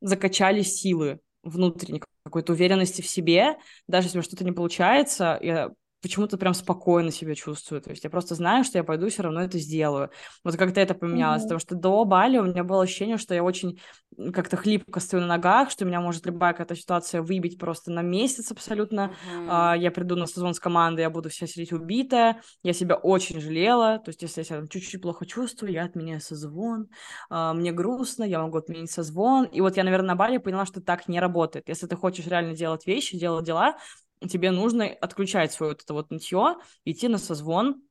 [0.00, 3.56] закачали силы внутренней какой-то уверенности в себе,
[3.88, 5.70] даже если что-то не получается, я
[6.00, 7.80] почему-то прям спокойно себя чувствую.
[7.80, 10.10] То есть я просто знаю, что я пойду все равно это сделаю.
[10.44, 11.44] Вот как-то это поменялось, mm-hmm.
[11.44, 13.80] потому что до Бали у меня было ощущение, что я очень
[14.32, 18.50] как-то хлипко стою на ногах, что меня может любая какая-то ситуация выбить просто на месяц
[18.52, 19.12] абсолютно.
[19.12, 19.46] Mm-hmm.
[19.48, 22.40] А, я приду на сезон с командой, я буду вся сидеть убитая.
[22.62, 23.98] Я себя очень жалела.
[23.98, 26.88] То есть если я себя чуть-чуть плохо чувствую, я отменяю созвон.
[27.28, 29.44] А, мне грустно, я могу отменить созвон.
[29.46, 31.68] И вот я, наверное, на Бали поняла, что так не работает.
[31.68, 33.76] Если ты хочешь реально делать вещи, делать дела,
[34.26, 37.82] тебе нужно отключать свое вот это вот нытье, идти на созвон,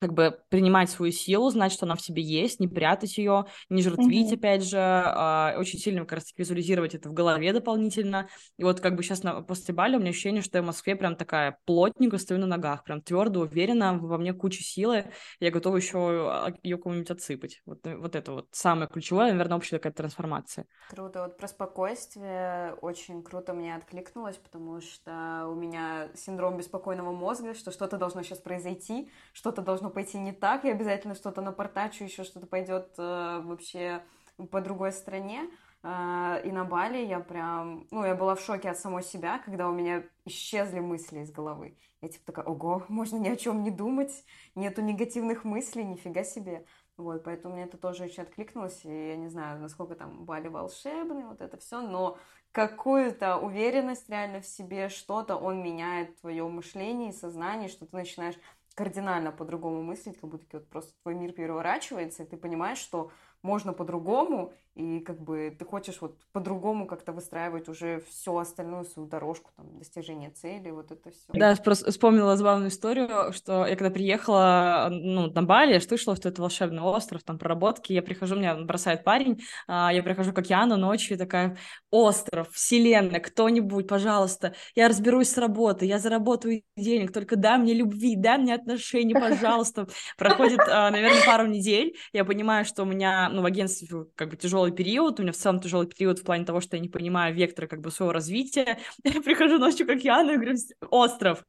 [0.00, 3.82] как бы принимать свою силу, знать, что она в себе есть, не прятать ее, не
[3.82, 4.36] жертвить, mm-hmm.
[4.36, 8.28] опять же, а, очень сильно как раз визуализировать это в голове дополнительно.
[8.56, 10.96] И вот как бы сейчас на, после Бали у меня ощущение, что я в Москве
[10.96, 15.76] прям такая плотненько стою на ногах, прям твердо, уверена, во мне куча силы, я готова
[15.76, 17.60] еще а, ее кому-нибудь отсыпать.
[17.66, 20.64] Вот, э, вот это вот самое ключевое, наверное, общая такая трансформация.
[20.88, 21.24] Круто.
[21.24, 27.70] Вот про спокойствие очень круто мне откликнулось, потому что у меня синдром беспокойного мозга, что
[27.70, 32.46] что-то должно сейчас произойти, что-то должно пойти не так, я обязательно что-то напортачу, еще что-то
[32.46, 34.02] пойдет э, вообще
[34.50, 35.48] по другой стране.
[35.82, 39.68] Э, и на Бали я прям, ну, я была в шоке от самой себя, когда
[39.68, 41.76] у меня исчезли мысли из головы.
[42.00, 44.24] Я типа такая, ого, можно ни о чем не думать,
[44.54, 46.64] нету негативных мыслей, нифига себе.
[46.96, 51.24] Вот, поэтому мне это тоже очень откликнулось, и я не знаю, насколько там Бали волшебный,
[51.24, 52.18] вот это все, но
[52.52, 58.36] какую-то уверенность реально в себе, что-то он меняет в твоем мышлении, сознании, что ты начинаешь
[58.80, 63.10] кардинально по-другому мыслить, как будто вот просто твой мир переворачивается, и ты понимаешь, что
[63.42, 69.08] можно по-другому, и как бы ты хочешь вот по-другому как-то выстраивать уже всю остальную свою
[69.08, 71.26] дорожку, там, достижения цели, вот это все.
[71.32, 76.28] Да, просто вспомнила забавную историю, что я когда приехала, ну, на Бали, я слышала, что
[76.28, 80.76] это волшебный остров, там, проработки, я прихожу, меня бросает парень, а, я прихожу к океану
[80.76, 81.58] ночью, такая,
[81.90, 88.14] остров, вселенная, кто-нибудь, пожалуйста, я разберусь с работой, я заработаю денег, только дай мне любви,
[88.16, 89.88] дай мне отношений, пожалуйста.
[90.16, 94.36] Проходит, а, наверное, пару недель, я понимаю, что у меня, ну, в агентстве как бы
[94.36, 96.88] тяжелый тяжелый период, у меня в целом тяжелый период в плане того, что я не
[96.88, 98.78] понимаю вектора как бы своего развития.
[99.04, 100.56] Я прихожу ночью к океану и говорю,
[100.90, 101.44] остров,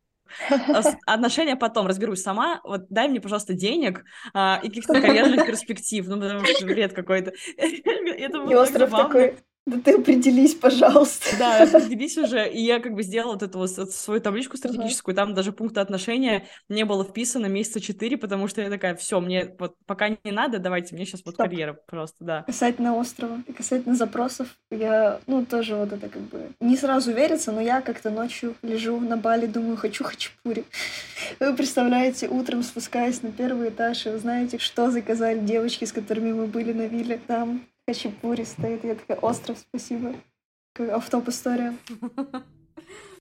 [1.05, 2.62] отношения потом разберусь сама.
[2.64, 4.03] Вот дай мне, пожалуйста, денег
[4.34, 6.07] а, и каких-то карьерных перспектив.
[6.07, 7.34] Ну, потому что бред какой-то.
[7.57, 9.38] Это и остров такой.
[9.68, 11.38] Да ты определись, пожалуйста.
[11.38, 12.49] Да, определись уже.
[12.49, 16.47] И я как бы сделала вот эту вот свою табличку стратегическую, там даже пункты отношения
[16.68, 20.57] не было вписано месяца четыре, потому что я такая, все, мне вот пока не надо,
[20.59, 21.47] давайте, мне сейчас вот Стоп.
[21.47, 22.43] карьера просто, да.
[22.43, 27.51] Касательно острова и касательно запросов, я, ну, тоже вот это как бы не сразу верится,
[27.51, 30.66] но я как-то ночью лежу на Бали, думаю, хочу хачапури.
[31.39, 36.34] Вы представляете, утром спускаясь на первый этаж, и вы знаете, что заказали девочки, с которыми
[36.34, 37.20] мы были на вилле.
[37.28, 38.84] Там хачапури стоит.
[38.84, 40.15] Я такая, остров, спасибо.
[40.77, 41.77] Автоп история.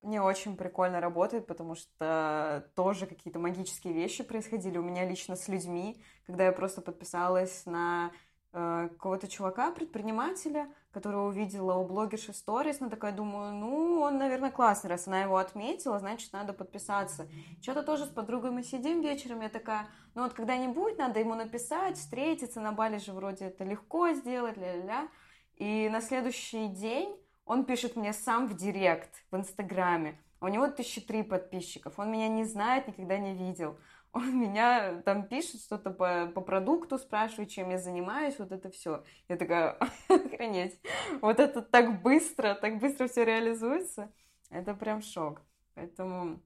[0.03, 5.49] Мне очень прикольно работает, потому что тоже какие-то магические вещи происходили у меня лично с
[5.49, 8.13] людьми, когда я просто подписалась на
[8.53, 14.51] Э, какого-то чувака, предпринимателя, которого увидела у блогерши сторис, но такая думаю, ну, он, наверное,
[14.51, 17.29] классный, раз она его отметила, значит, надо подписаться.
[17.63, 21.97] Что-то тоже с подругой мы сидим вечером, я такая, ну вот когда-нибудь надо ему написать,
[21.97, 25.09] встретиться, на Бали же вроде это легко сделать, ля-ля-ля.
[25.57, 30.19] И на следующий день он пишет мне сам в директ, в Инстаграме.
[30.41, 33.79] У него тысячи три подписчиков, он меня не знает, никогда не видел
[34.13, 39.05] он меня там пишет что-то по, по продукту, спрашивает, чем я занимаюсь, вот это все.
[39.29, 40.81] Я такая, охренеть,
[41.21, 44.13] вот это так быстро, так быстро все реализуется,
[44.51, 45.43] это прям шок.
[45.75, 46.41] Поэтому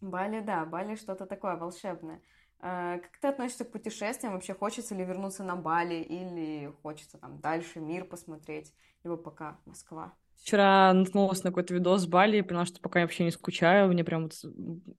[0.00, 2.20] Бали, да, Бали что-то такое волшебное.
[2.58, 4.32] А, как ты относишься к путешествиям?
[4.32, 10.14] Вообще хочется ли вернуться на Бали или хочется там дальше мир посмотреть, либо пока Москва?
[10.38, 13.88] Вчера наткнулась на какой-то видос с Бали и поняла, что пока я вообще не скучаю.
[13.88, 14.34] Мне прям вот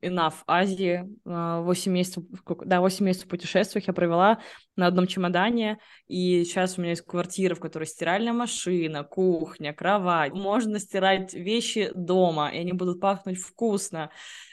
[0.01, 1.07] enough Азии.
[1.23, 2.23] 8 месяцев,
[2.65, 4.39] да, 8 месяцев в путешествиях я провела
[4.75, 5.79] на одном чемодане.
[6.07, 10.33] И сейчас у меня есть квартира, в которой стиральная машина, кухня, кровать.
[10.33, 14.09] Можно стирать вещи дома, и они будут пахнуть вкусно.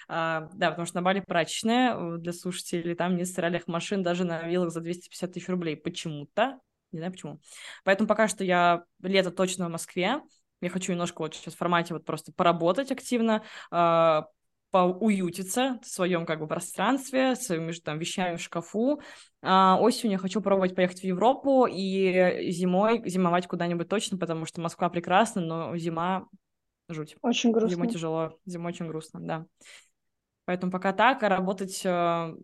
[0.06, 4.42] А, да, потому что на Бали прачечная для слушателей, там нет стиральных машин даже на
[4.42, 6.60] виллах за 250 тысяч рублей почему-то.
[6.92, 7.40] Не знаю почему.
[7.82, 10.20] Поэтому пока что я лето точно в Москве.
[10.64, 14.22] Я хочу немножко вот сейчас в формате вот просто поработать активно, э,
[14.70, 19.00] поуютиться в своем как бы пространстве, своими там вещами в шкафу.
[19.40, 24.60] А осенью я хочу пробовать поехать в Европу и зимой зимовать куда-нибудь точно, потому что
[24.60, 26.26] Москва прекрасна, но зима
[26.88, 27.16] жуть.
[27.22, 27.70] Очень грустно.
[27.70, 29.46] Зимой тяжело, зимой очень грустно, да.
[30.44, 31.82] Поэтому пока так, а работать...
[31.84, 32.34] Э...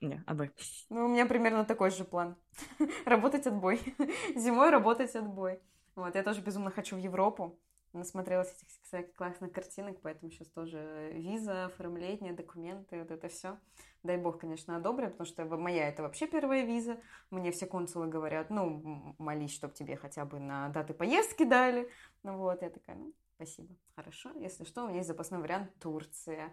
[0.00, 0.50] Не, отбой.
[0.90, 2.36] Ну, у меня примерно такой же план.
[3.06, 3.80] работать отбой.
[4.36, 5.60] Зимой работать отбой.
[5.96, 7.58] Вот, я тоже безумно хочу в Европу.
[7.92, 13.56] Насмотрелась этих всяких классных картинок, поэтому сейчас тоже виза, оформление, документы, вот это все.
[14.02, 17.00] Дай бог, конечно, одобрят, потому что моя это вообще первая виза.
[17.30, 21.88] Мне все консулы говорят, ну, молись, чтобы тебе хотя бы на даты поездки дали.
[22.24, 24.32] Ну вот, я такая, ну, спасибо, хорошо.
[24.40, 26.52] Если что, у меня есть запасной вариант Турция.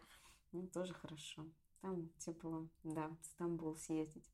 [0.51, 1.47] Ну, тоже хорошо.
[1.81, 4.29] Там тепло, да, в Стамбул съездить.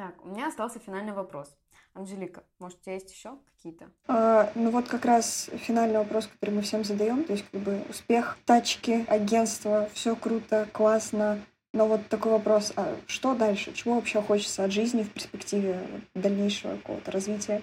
[0.00, 1.54] Так, у меня остался финальный вопрос.
[1.92, 3.90] Анжелика, может, у тебя есть еще какие-то?
[4.08, 7.82] А, ну вот как раз финальный вопрос, который мы всем задаем, то есть как бы
[7.86, 11.44] успех, тачки, агентство, все круто, классно.
[11.74, 13.74] Но вот такой вопрос, а что дальше?
[13.74, 17.60] Чего вообще хочется от жизни в перспективе дальнейшего какого-то развития?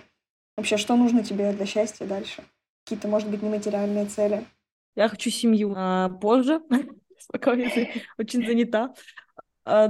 [0.58, 2.44] Вообще, что нужно тебе для счастья дальше?
[2.86, 4.46] Какие-то, может быть, нематериальные цели?
[4.96, 6.62] Я хочу семью а, позже,
[7.32, 7.72] пока я
[8.20, 8.94] очень занята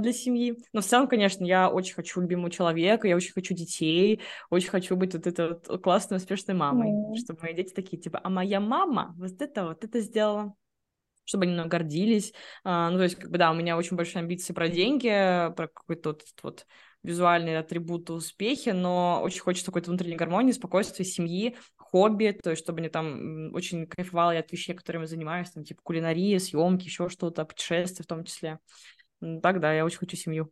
[0.00, 0.58] для семьи.
[0.72, 4.20] Но в целом, конечно, я очень хочу любимого человека, я очень хочу детей,
[4.50, 7.16] очень хочу быть вот этой вот классной, успешной мамой, mm.
[7.16, 10.54] чтобы мои дети такие, типа, а моя мама вот это вот это сделала
[11.28, 12.32] чтобы они мной гордились.
[12.64, 15.68] А, ну, то есть, как бы, да, у меня очень большие амбиции про деньги, про
[15.68, 16.66] какой-то вот, вот
[17.02, 22.80] визуальные атрибуты успехи, но очень хочется какой-то внутренней гармонии, спокойствия, семьи, хобби, то есть чтобы
[22.80, 27.44] они там очень кайфовали от вещей, которыми я занимаюсь, там, типа кулинария, съемки, еще что-то,
[27.44, 28.58] путешествия в том числе.
[29.42, 30.50] Так, да, я очень хочу семью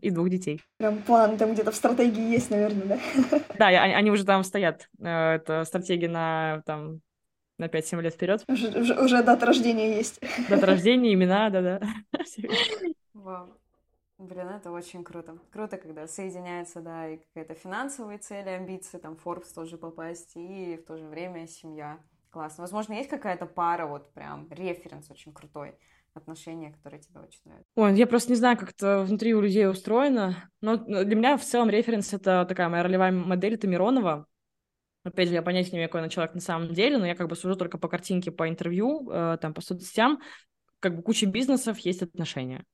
[0.00, 0.60] и двух детей.
[0.78, 3.40] Прям план там где-то в стратегии есть, наверное, да?
[3.58, 4.88] Да, они, они уже там стоят.
[5.00, 7.00] Э, это стратегия на там
[7.58, 8.44] на 5-7 лет вперед.
[8.48, 10.20] Уже, уже, уже дата рождения есть.
[10.48, 11.80] Дата рождения, имена, да-да.
[13.14, 13.56] Вау.
[14.18, 15.38] Блин, это очень круто.
[15.52, 20.86] Круто, когда соединяется, да, и какая-то финансовые цели, амбиции, там, Forbes тоже попасть, и в
[20.86, 21.98] то же время семья.
[22.30, 22.62] Классно.
[22.62, 25.76] Возможно, есть какая-то пара, вот прям референс очень крутой,
[26.14, 27.70] отношения, которые тебе очень нравятся?
[27.74, 31.44] Ой, я просто не знаю, как это внутри у людей устроено, но для меня в
[31.44, 34.26] целом референс— это такая моя ролевая модель, это Миронова.
[35.04, 37.28] Опять же, я понятия не имею, какой она человек на самом деле, но я как
[37.28, 40.20] бы сужу только по картинке, по интервью, э, там, по соцсетям.
[40.80, 42.64] Как бы куча бизнесов есть отношения.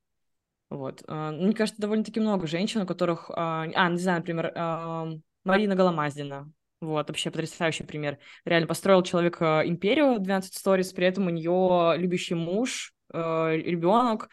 [0.68, 1.02] Вот.
[1.08, 3.30] А, мне кажется, довольно-таки много женщин, у которых...
[3.34, 5.08] А, а не знаю, например, а,
[5.42, 6.50] Марина Голомаздина.
[6.80, 8.18] Вот, вообще потрясающий пример.
[8.44, 14.28] Реально построил человек империю 12 stories, при этом у нее любящий муж, ребенок,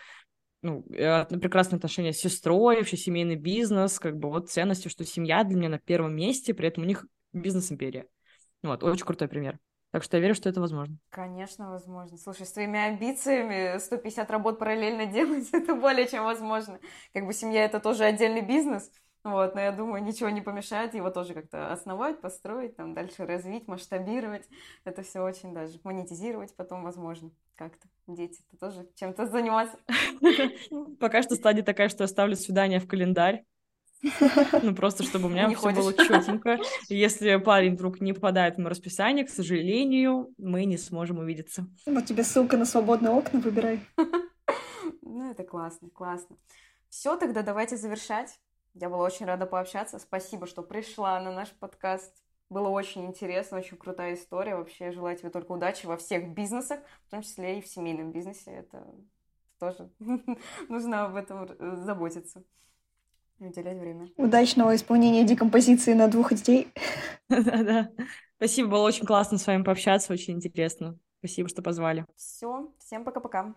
[0.62, 5.56] ну, прекрасные отношения с сестрой, вообще семейный бизнес, как бы вот ценностью, что семья для
[5.56, 8.08] меня на первом месте, при этом у них бизнес-империя.
[8.64, 9.60] Вот, очень крутой пример.
[9.92, 10.98] Так что я верю, что это возможно.
[11.10, 12.18] Конечно, возможно.
[12.18, 16.80] Слушай, с твоими амбициями 150 работ параллельно делать, это более чем возможно.
[17.14, 18.92] Как бы семья— это тоже отдельный бизнес,
[19.24, 23.68] вот, но я думаю, ничего не помешает его тоже как-то основать, построить, там, дальше развить,
[23.68, 24.48] масштабировать.
[24.84, 27.88] Это все очень даже монетизировать потом возможно как-то.
[28.08, 29.78] Дети-то тоже чем-то заниматься.
[31.00, 33.44] Пока что стадия такая, что я ставлю свидание в календарь.
[34.62, 36.60] Ну, просто чтобы у меня все было четенько.
[36.90, 41.68] Если парень вдруг не попадает в мое расписание, к сожалению, мы не сможем увидеться.
[41.86, 43.80] Вот тебе ссылка на свободные окна, выбирай.
[45.02, 46.38] Ну, это классно, классно.
[46.90, 48.40] Все, тогда давайте завершать.
[48.74, 49.98] Я была очень рада пообщаться.
[49.98, 52.14] Спасибо, что пришла на наш подкаст.
[52.50, 54.56] Было очень интересно, очень крутая история.
[54.56, 58.52] Вообще желаю тебе только удачи во всех бизнесах, в том числе и в семейном бизнесе.
[58.52, 58.86] Это
[59.60, 59.90] тоже
[60.70, 61.48] нужно об этом
[61.84, 62.44] заботиться
[63.40, 64.10] уделять время.
[64.18, 66.68] Удачного исполнения декомпозиции на двух детей.
[67.30, 67.92] Да-да.
[68.38, 70.98] Спасибо, было очень классно с вами пообщаться, очень интересно.
[71.20, 72.06] Спасибо, что позвали.
[72.16, 73.56] Все, всем пока-пока.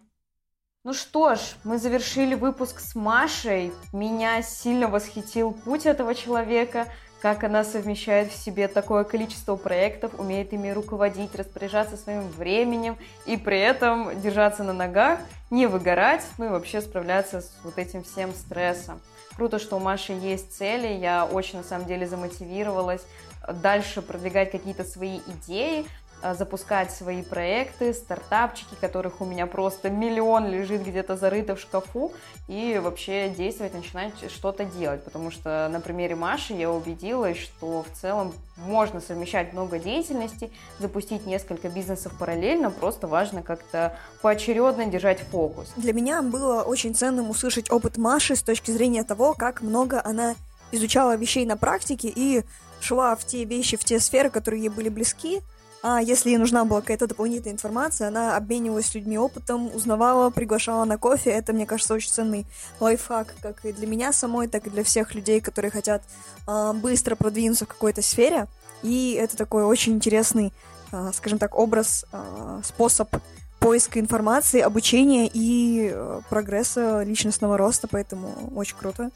[0.82, 3.70] Ну что ж, мы завершили выпуск с Машей.
[3.92, 6.86] Меня сильно восхитил путь этого человека,
[7.20, 13.36] как она совмещает в себе такое количество проектов, умеет ими руководить, распоряжаться своим временем и
[13.36, 15.18] при этом держаться на ногах,
[15.50, 19.02] не выгорать, ну и вообще справляться с вот этим всем стрессом.
[19.36, 23.02] Круто, что у Маши есть цели, я очень на самом деле замотивировалась
[23.46, 25.84] дальше продвигать какие-то свои идеи,
[26.22, 32.12] запускать свои проекты, стартапчики, которых у меня просто миллион лежит где-то зарыто в шкафу,
[32.48, 38.00] и вообще действовать, начинать что-то делать, потому что на примере Маши я убедилась, что в
[38.00, 45.72] целом можно совмещать много деятельностей, запустить несколько бизнесов параллельно, просто важно как-то поочередно держать фокус.
[45.76, 50.34] Для меня было очень ценным услышать опыт Маши с точки зрения того, как много она
[50.72, 52.44] изучала вещей на практике и
[52.80, 55.40] шла в те вещи, в те сферы, которые ей были близки,
[55.82, 60.84] а если ей нужна была какая-то дополнительная информация, она обменивалась с людьми опытом, узнавала, приглашала
[60.84, 61.30] на кофе.
[61.30, 62.46] Это, мне кажется, очень ценный
[62.80, 66.02] лайфхак, как и для меня самой, так и для всех людей, которые хотят
[66.46, 68.46] э, быстро продвинуться в какой-то сфере.
[68.82, 70.52] И это такой очень интересный,
[70.92, 73.16] э, скажем так, образ, э, способ
[73.58, 79.10] поиска информации, обучения и э, прогресса личностного роста, поэтому очень круто.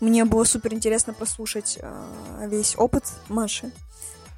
[0.00, 3.70] Мне было супер интересно прослушать э, весь опыт Маши.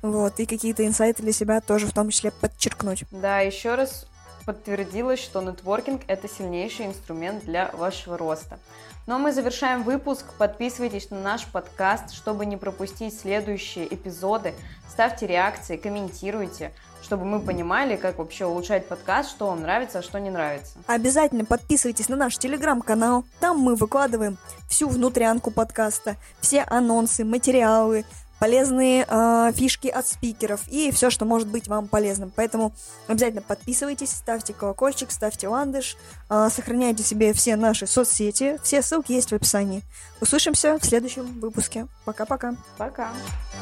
[0.02, 3.04] Вот, и какие-то инсайты для себя тоже в том числе подчеркнуть.
[3.10, 4.06] Да, еще раз
[4.46, 8.58] подтвердилось, что нетворкинг– это сильнейший инструмент для вашего роста.
[9.06, 10.26] Ну а мы завершаем выпуск.
[10.36, 14.54] Подписывайтесь на наш подкаст, чтобы не пропустить следующие эпизоды.
[14.90, 16.72] Ставьте реакции, комментируйте,
[17.02, 20.78] чтобы мы понимали, как вообще улучшать подкаст, что вам нравится, а что не нравится.
[20.86, 23.24] Обязательно подписывайтесь на наш телеграм-канал.
[23.40, 24.36] Там мы выкладываем
[24.68, 28.04] всю внутрянку подкаста, все анонсы, материалы,
[28.38, 32.32] полезные э, фишки от спикеров и все, что может быть вам полезным.
[32.34, 32.72] Поэтому
[33.06, 35.96] обязательно подписывайтесь, ставьте колокольчик, ставьте ландыш,
[36.30, 38.58] э, сохраняйте себе все наши соцсети.
[38.62, 39.82] Все ссылки есть в описании.
[40.20, 41.86] Услышимся в следующем выпуске.
[42.04, 42.54] Пока-пока.
[42.76, 43.02] Пока.
[43.02, 43.12] -пока.